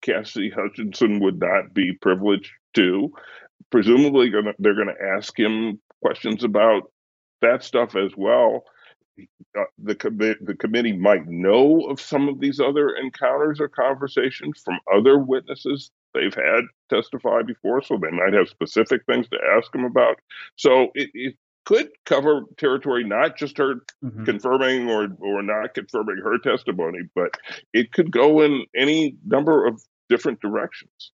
Cassidy 0.01 0.49
Hutchinson 0.49 1.19
would 1.19 1.39
not 1.39 1.73
be 1.73 1.93
privileged 1.93 2.51
to. 2.75 3.11
Presumably, 3.69 4.29
gonna, 4.29 4.53
they're 4.59 4.75
going 4.75 4.87
to 4.87 5.05
ask 5.17 5.37
him 5.37 5.79
questions 6.01 6.43
about 6.43 6.91
that 7.41 7.63
stuff 7.63 7.95
as 7.95 8.11
well. 8.15 8.63
Uh, 9.57 9.63
the 9.79 10.37
the 10.41 10.53
committee 10.55 10.95
might 10.95 11.25
know 11.25 11.81
of 11.89 11.99
some 11.99 12.29
of 12.29 12.39
these 12.39 12.59
other 12.59 12.89
encounters 12.89 13.59
or 13.59 13.67
conversations 13.67 14.61
from 14.63 14.77
other 14.95 15.17
witnesses 15.17 15.89
they've 16.13 16.35
had 16.35 16.61
testify 16.89 17.41
before, 17.41 17.81
so 17.81 17.97
they 17.97 18.11
might 18.11 18.33
have 18.33 18.47
specific 18.47 19.01
things 19.05 19.27
to 19.29 19.39
ask 19.55 19.73
him 19.73 19.85
about. 19.85 20.17
So 20.55 20.89
it, 20.93 21.09
it 21.15 21.35
could 21.67 21.89
cover 22.05 22.43
territory, 22.55 23.03
not 23.03 23.37
just 23.37 23.57
her 23.57 23.81
mm-hmm. 24.01 24.23
confirming 24.23 24.89
or 24.89 25.09
or 25.19 25.43
not 25.43 25.73
confirming 25.73 26.15
her 26.23 26.37
testimony, 26.39 26.99
but 27.13 27.31
it 27.73 27.91
could 27.91 28.09
go 28.09 28.41
in 28.41 28.65
any 28.73 29.17
number 29.25 29.67
of 29.67 29.81
different 30.07 30.39
directions. 30.39 31.11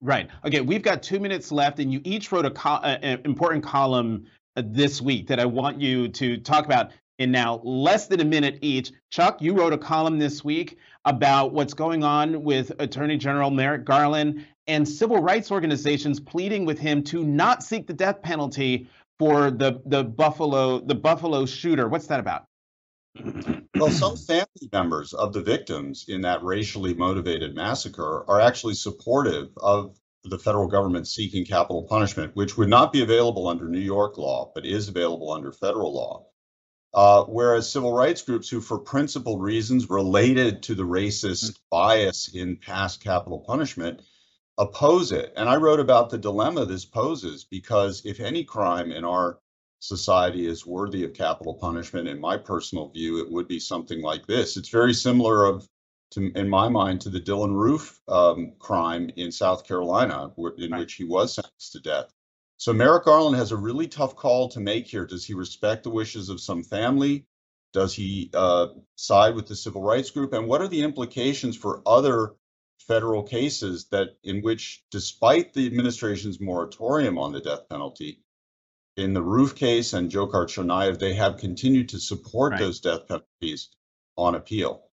Right. 0.00 0.28
Okay. 0.44 0.60
We've 0.60 0.82
got 0.82 1.04
two 1.04 1.20
minutes 1.20 1.52
left, 1.52 1.78
and 1.78 1.92
you 1.92 2.00
each 2.02 2.32
wrote 2.32 2.44
a 2.44 2.50
co- 2.50 2.80
an 2.82 3.20
important 3.24 3.62
column 3.62 4.26
uh, 4.56 4.62
this 4.66 5.00
week 5.00 5.28
that 5.28 5.38
I 5.38 5.44
want 5.44 5.80
you 5.80 6.08
to 6.08 6.36
talk 6.38 6.64
about 6.64 6.90
in 7.20 7.30
now 7.30 7.60
less 7.62 8.08
than 8.08 8.18
a 8.18 8.24
minute 8.24 8.58
each. 8.60 8.90
Chuck, 9.10 9.40
you 9.40 9.54
wrote 9.54 9.72
a 9.72 9.78
column 9.78 10.18
this 10.18 10.42
week 10.42 10.78
about 11.04 11.52
what's 11.52 11.74
going 11.74 12.02
on 12.02 12.42
with 12.42 12.72
Attorney 12.80 13.18
General 13.18 13.52
Merrick 13.52 13.84
Garland 13.84 14.44
and 14.66 14.88
civil 14.88 15.18
rights 15.18 15.52
organizations 15.52 16.18
pleading 16.18 16.64
with 16.64 16.78
him 16.78 17.02
to 17.02 17.24
not 17.24 17.62
seek 17.62 17.86
the 17.86 17.92
death 17.92 18.22
penalty 18.22 18.88
for 19.22 19.52
the 19.52 19.80
the 19.86 20.02
Buffalo 20.02 20.80
the 20.80 20.96
Buffalo 20.96 21.46
shooter. 21.46 21.88
What's 21.88 22.08
that 22.08 22.18
about? 22.18 22.46
well, 23.76 23.90
some 23.90 24.16
family 24.16 24.68
members 24.72 25.12
of 25.12 25.32
the 25.32 25.42
victims 25.42 26.06
in 26.08 26.22
that 26.22 26.42
racially 26.42 26.94
motivated 26.94 27.54
massacre 27.54 28.24
are 28.28 28.40
actually 28.40 28.74
supportive 28.74 29.50
of 29.58 29.96
the 30.24 30.38
federal 30.38 30.66
government 30.66 31.06
seeking 31.06 31.44
capital 31.44 31.84
punishment, 31.84 32.34
which 32.34 32.56
would 32.56 32.68
not 32.68 32.92
be 32.92 33.02
available 33.02 33.46
under 33.46 33.68
New 33.68 33.78
York 33.78 34.18
law, 34.18 34.50
but 34.54 34.66
is 34.66 34.88
available 34.88 35.30
under 35.30 35.52
federal 35.52 35.94
law. 35.94 36.26
Uh, 36.94 37.22
whereas 37.24 37.70
civil 37.70 37.92
rights 37.92 38.22
groups 38.22 38.48
who, 38.48 38.60
for 38.60 38.78
principled 38.78 39.40
reasons 39.40 39.88
related 39.88 40.64
to 40.64 40.74
the 40.74 40.82
racist 40.82 41.44
mm-hmm. 41.44 41.56
bias 41.70 42.28
in 42.34 42.56
past 42.56 43.00
capital 43.00 43.44
punishment, 43.46 44.02
oppose 44.58 45.12
it. 45.12 45.32
And 45.36 45.48
I 45.48 45.56
wrote 45.56 45.80
about 45.80 46.10
the 46.10 46.18
dilemma 46.18 46.64
this 46.64 46.84
poses 46.84 47.44
because 47.44 48.02
if 48.04 48.20
any 48.20 48.44
crime 48.44 48.92
in 48.92 49.04
our 49.04 49.38
society 49.80 50.46
is 50.46 50.66
worthy 50.66 51.04
of 51.04 51.14
capital 51.14 51.54
punishment, 51.54 52.08
in 52.08 52.20
my 52.20 52.36
personal 52.36 52.88
view, 52.90 53.20
it 53.20 53.30
would 53.30 53.48
be 53.48 53.58
something 53.58 54.02
like 54.02 54.26
this. 54.26 54.56
It's 54.56 54.68
very 54.68 54.94
similar 54.94 55.44
of, 55.44 55.68
to, 56.12 56.30
in 56.32 56.48
my 56.48 56.68
mind, 56.68 57.00
to 57.02 57.08
the 57.08 57.20
Dylann 57.20 57.54
Roof 57.54 58.00
um, 58.06 58.52
crime 58.58 59.10
in 59.16 59.32
South 59.32 59.66
Carolina, 59.66 60.32
in 60.58 60.70
right. 60.70 60.80
which 60.80 60.94
he 60.94 61.04
was 61.04 61.34
sentenced 61.34 61.72
to 61.72 61.80
death. 61.80 62.12
So 62.58 62.72
Merrick 62.72 63.06
Garland 63.06 63.36
has 63.36 63.50
a 63.50 63.56
really 63.56 63.88
tough 63.88 64.14
call 64.14 64.48
to 64.50 64.60
make 64.60 64.86
here. 64.86 65.04
Does 65.04 65.24
he 65.24 65.34
respect 65.34 65.82
the 65.82 65.90
wishes 65.90 66.28
of 66.28 66.40
some 66.40 66.62
family? 66.62 67.26
Does 67.72 67.94
he 67.94 68.30
uh, 68.34 68.68
side 68.94 69.34
with 69.34 69.48
the 69.48 69.56
civil 69.56 69.82
rights 69.82 70.10
group? 70.10 70.32
And 70.32 70.46
what 70.46 70.60
are 70.60 70.68
the 70.68 70.82
implications 70.82 71.56
for 71.56 71.82
other 71.86 72.34
federal 72.86 73.22
cases 73.22 73.86
that 73.90 74.16
in 74.24 74.42
which, 74.42 74.82
despite 74.90 75.52
the 75.52 75.66
administration's 75.66 76.40
moratorium 76.40 77.18
on 77.18 77.32
the 77.32 77.40
death 77.40 77.68
penalty, 77.68 78.20
in 78.96 79.14
the 79.14 79.22
Roof 79.22 79.54
case 79.54 79.92
and 79.92 80.10
Dzhokhar 80.10 80.46
Tsarnaev, 80.46 80.98
they 80.98 81.14
have 81.14 81.38
continued 81.38 81.88
to 81.90 81.98
support 81.98 82.52
right. 82.52 82.60
those 82.60 82.80
death 82.80 83.08
penalties 83.08 83.70
on 84.16 84.34
appeal. 84.34 84.84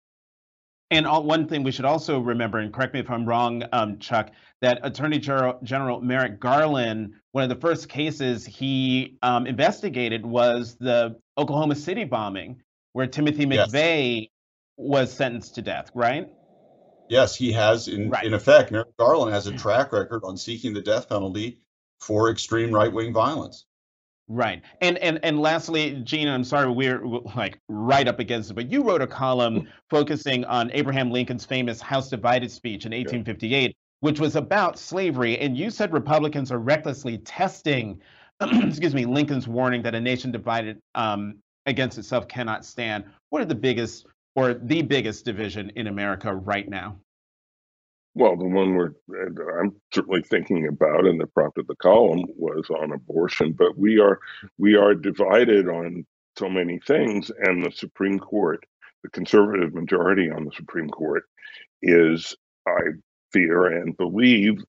And 0.92 1.06
all, 1.06 1.24
one 1.24 1.48
thing 1.48 1.62
we 1.64 1.72
should 1.72 1.86
also 1.86 2.20
remember, 2.20 2.58
and 2.58 2.74
correct 2.74 2.94
me 2.94 3.00
if 3.00 3.10
I'm 3.10 3.26
wrong, 3.26 3.64
um, 3.74 4.00
Chuck, 4.00 4.32
that 4.62 4.80
Attorney 4.82 5.20
General, 5.20 5.60
General, 5.62 6.02
Merrick 6.02 6.40
Garland, 6.40 7.14
one 7.32 7.44
of 7.44 7.50
the 7.50 7.62
first 7.62 7.90
cases 7.90 8.46
he 8.46 9.18
um, 9.22 9.46
investigated 9.46 10.26
was 10.26 10.76
the 10.78 11.20
Oklahoma 11.38 11.76
City 11.76 12.06
bombing, 12.06 12.62
where 12.94 13.06
Timothy 13.06 13.46
McVeigh 13.46 14.22
yes. 14.22 14.30
was 14.78 15.14
sentenced 15.14 15.56
to 15.56 15.62
death, 15.62 15.92
right? 15.94 16.28
Yes, 17.10 17.36
he 17.36 17.52
has. 17.52 17.88
In, 17.88 18.10
right. 18.10 18.24
in 18.24 18.34
effect, 18.34 18.72
Merrick 18.72 18.96
Garland 18.98 19.34
has 19.34 19.48
a 19.48 19.52
track 19.52 19.92
record 19.92 20.24
on 20.24 20.38
seeking 20.38 20.74
the 20.74 20.82
death 20.82 21.10
penalty 21.10 21.60
for 22.00 22.30
extreme 22.30 22.72
right 22.72 22.92
wing 22.92 23.14
violence. 23.14 23.66
Right. 24.28 24.62
And 24.80 25.00
and 25.00 25.20
and 25.24 25.40
lastly, 25.40 26.02
Gina, 26.04 26.32
I'm 26.32 26.44
sorry 26.44 26.70
we're 26.70 27.04
like 27.36 27.60
right 27.68 28.08
up 28.08 28.20
against 28.20 28.52
it, 28.52 28.54
but 28.54 28.72
you 28.72 28.84
wrote 28.84 29.02
a 29.02 29.08
column 29.08 29.68
focusing 29.90 30.46
on 30.46 30.70
Abraham 30.72 31.10
Lincoln's 31.10 31.46
famous 31.46 31.82
House 31.82 32.10
Divided 32.10 32.52
speech 32.52 32.86
in 32.86 32.92
1858, 32.92 33.76
which 34.02 34.20
was 34.20 34.36
about 34.36 34.78
slavery, 34.78 35.40
and 35.40 35.58
you 35.58 35.72
said 35.72 35.92
Republicans 35.92 36.52
are 36.52 36.60
recklessly 36.60 37.18
testing 37.18 38.00
excuse 38.42 38.96
me, 38.96 39.06
Lincoln's 39.06 39.48
warning 39.48 39.82
that 39.82 39.96
a 39.96 40.00
nation 40.00 40.32
divided 40.32 40.80
um, 40.96 41.40
against 41.66 41.98
itself 41.98 42.28
cannot 42.28 42.64
stand. 42.64 43.04
What 43.30 43.42
are 43.42 43.46
the 43.46 43.56
biggest 43.56 44.06
or 44.36 44.54
the 44.54 44.82
biggest 44.82 45.26
division 45.26 45.72
in 45.76 45.88
America 45.88 46.34
right 46.34 46.68
now? 46.68 46.98
Well, 48.16 48.36
the 48.36 48.46
one 48.46 48.74
we're 48.76 48.94
uh, 49.12 49.60
I'm 49.62 49.76
certainly 49.94 50.22
thinking 50.22 50.68
about, 50.68 51.06
and 51.06 51.20
the 51.20 51.28
prompt 51.28 51.58
of 51.58 51.68
the 51.68 51.76
column 51.76 52.26
was 52.36 52.70
on 52.70 52.92
abortion. 52.92 53.54
But 53.54 53.78
we 53.78 54.00
are 54.00 54.20
we 54.58 54.76
are 54.76 54.96
divided 54.96 55.68
on 55.68 56.06
so 56.38 56.50
many 56.50 56.80
things, 56.80 57.32
and 57.40 57.64
the 57.64 57.72
Supreme 57.72 58.20
Court, 58.20 58.66
the 59.04 59.10
conservative 59.10 59.74
majority 59.74 60.30
on 60.30 60.46
the 60.46 60.52
Supreme 60.52 60.90
Court, 60.90 61.24
is 61.82 62.36
I 62.68 62.80
fear 63.32 63.66
and 63.66 63.96
believe 63.98 64.64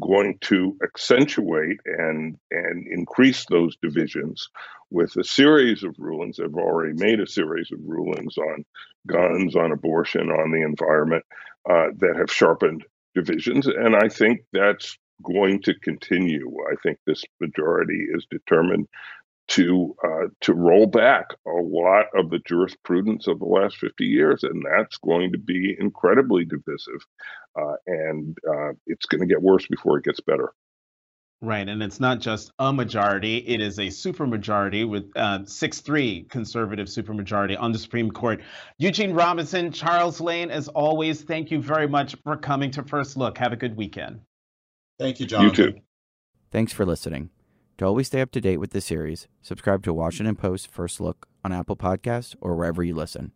going 0.00 0.38
to 0.40 0.76
accentuate 0.82 1.78
and 1.84 2.36
and 2.50 2.86
increase 2.88 3.44
those 3.50 3.76
divisions 3.82 4.48
with 4.90 5.16
a 5.16 5.24
series 5.24 5.82
of 5.84 5.94
rulings. 5.98 6.36
They've 6.36 6.54
already 6.54 6.94
made 6.94 7.20
a 7.20 7.26
series 7.26 7.70
of 7.72 7.78
rulings 7.82 8.36
on 8.38 8.64
guns, 9.06 9.56
on 9.56 9.72
abortion, 9.72 10.30
on 10.30 10.50
the 10.50 10.62
environment 10.62 11.24
uh, 11.68 11.88
that 11.98 12.16
have 12.16 12.32
sharpened 12.32 12.84
divisions, 13.14 13.66
and 13.66 13.96
I 13.96 14.08
think 14.08 14.40
that's 14.52 14.96
going 15.22 15.60
to 15.62 15.74
continue. 15.80 16.56
I 16.70 16.76
think 16.82 16.98
this 17.06 17.22
majority 17.40 18.06
is 18.12 18.26
determined 18.30 18.88
to 19.50 19.96
uh, 20.04 20.28
to 20.40 20.54
roll 20.54 20.86
back 20.86 21.26
a 21.46 21.50
lot 21.50 22.06
of 22.14 22.30
the 22.30 22.38
jurisprudence 22.46 23.26
of 23.26 23.40
the 23.40 23.44
last 23.44 23.76
50 23.76 24.04
years, 24.04 24.44
and 24.44 24.64
that's 24.64 24.96
going 24.98 25.32
to 25.32 25.38
be 25.38 25.76
incredibly 25.78 26.44
divisive, 26.44 27.04
uh, 27.60 27.74
and 27.86 28.38
uh, 28.48 28.72
it's 28.86 29.06
going 29.06 29.20
to 29.20 29.26
get 29.26 29.42
worse 29.42 29.66
before 29.66 29.98
it 29.98 30.04
gets 30.04 30.20
better. 30.20 30.52
Right, 31.42 31.68
and 31.68 31.82
it's 31.82 31.98
not 31.98 32.20
just 32.20 32.52
a 32.60 32.72
majority; 32.72 33.38
it 33.38 33.60
is 33.60 33.78
a 33.78 33.88
supermajority 33.88 34.88
with 34.88 35.10
uh, 35.16 35.44
six-three 35.44 36.26
conservative 36.30 36.86
supermajority 36.86 37.58
on 37.58 37.72
the 37.72 37.78
Supreme 37.78 38.12
Court. 38.12 38.42
Eugene 38.78 39.12
Robinson, 39.14 39.72
Charles 39.72 40.20
Lane, 40.20 40.50
as 40.50 40.68
always, 40.68 41.22
thank 41.22 41.50
you 41.50 41.60
very 41.60 41.88
much 41.88 42.14
for 42.22 42.36
coming 42.36 42.70
to 42.72 42.84
First 42.84 43.16
Look. 43.16 43.36
Have 43.38 43.52
a 43.52 43.56
good 43.56 43.76
weekend. 43.76 44.20
Thank 45.00 45.18
you, 45.18 45.26
John. 45.26 45.44
You 45.44 45.50
too. 45.50 45.74
Thanks 46.52 46.72
for 46.72 46.86
listening. 46.86 47.30
To 47.80 47.86
always 47.86 48.08
stay 48.08 48.20
up 48.20 48.30
to 48.32 48.42
date 48.42 48.58
with 48.58 48.72
the 48.72 48.82
series, 48.82 49.26
subscribe 49.40 49.82
to 49.84 49.94
Washington 49.94 50.36
Post 50.36 50.68
First 50.68 51.00
Look 51.00 51.26
on 51.42 51.50
Apple 51.50 51.76
Podcasts 51.76 52.36
or 52.38 52.54
wherever 52.54 52.84
you 52.84 52.94
listen. 52.94 53.32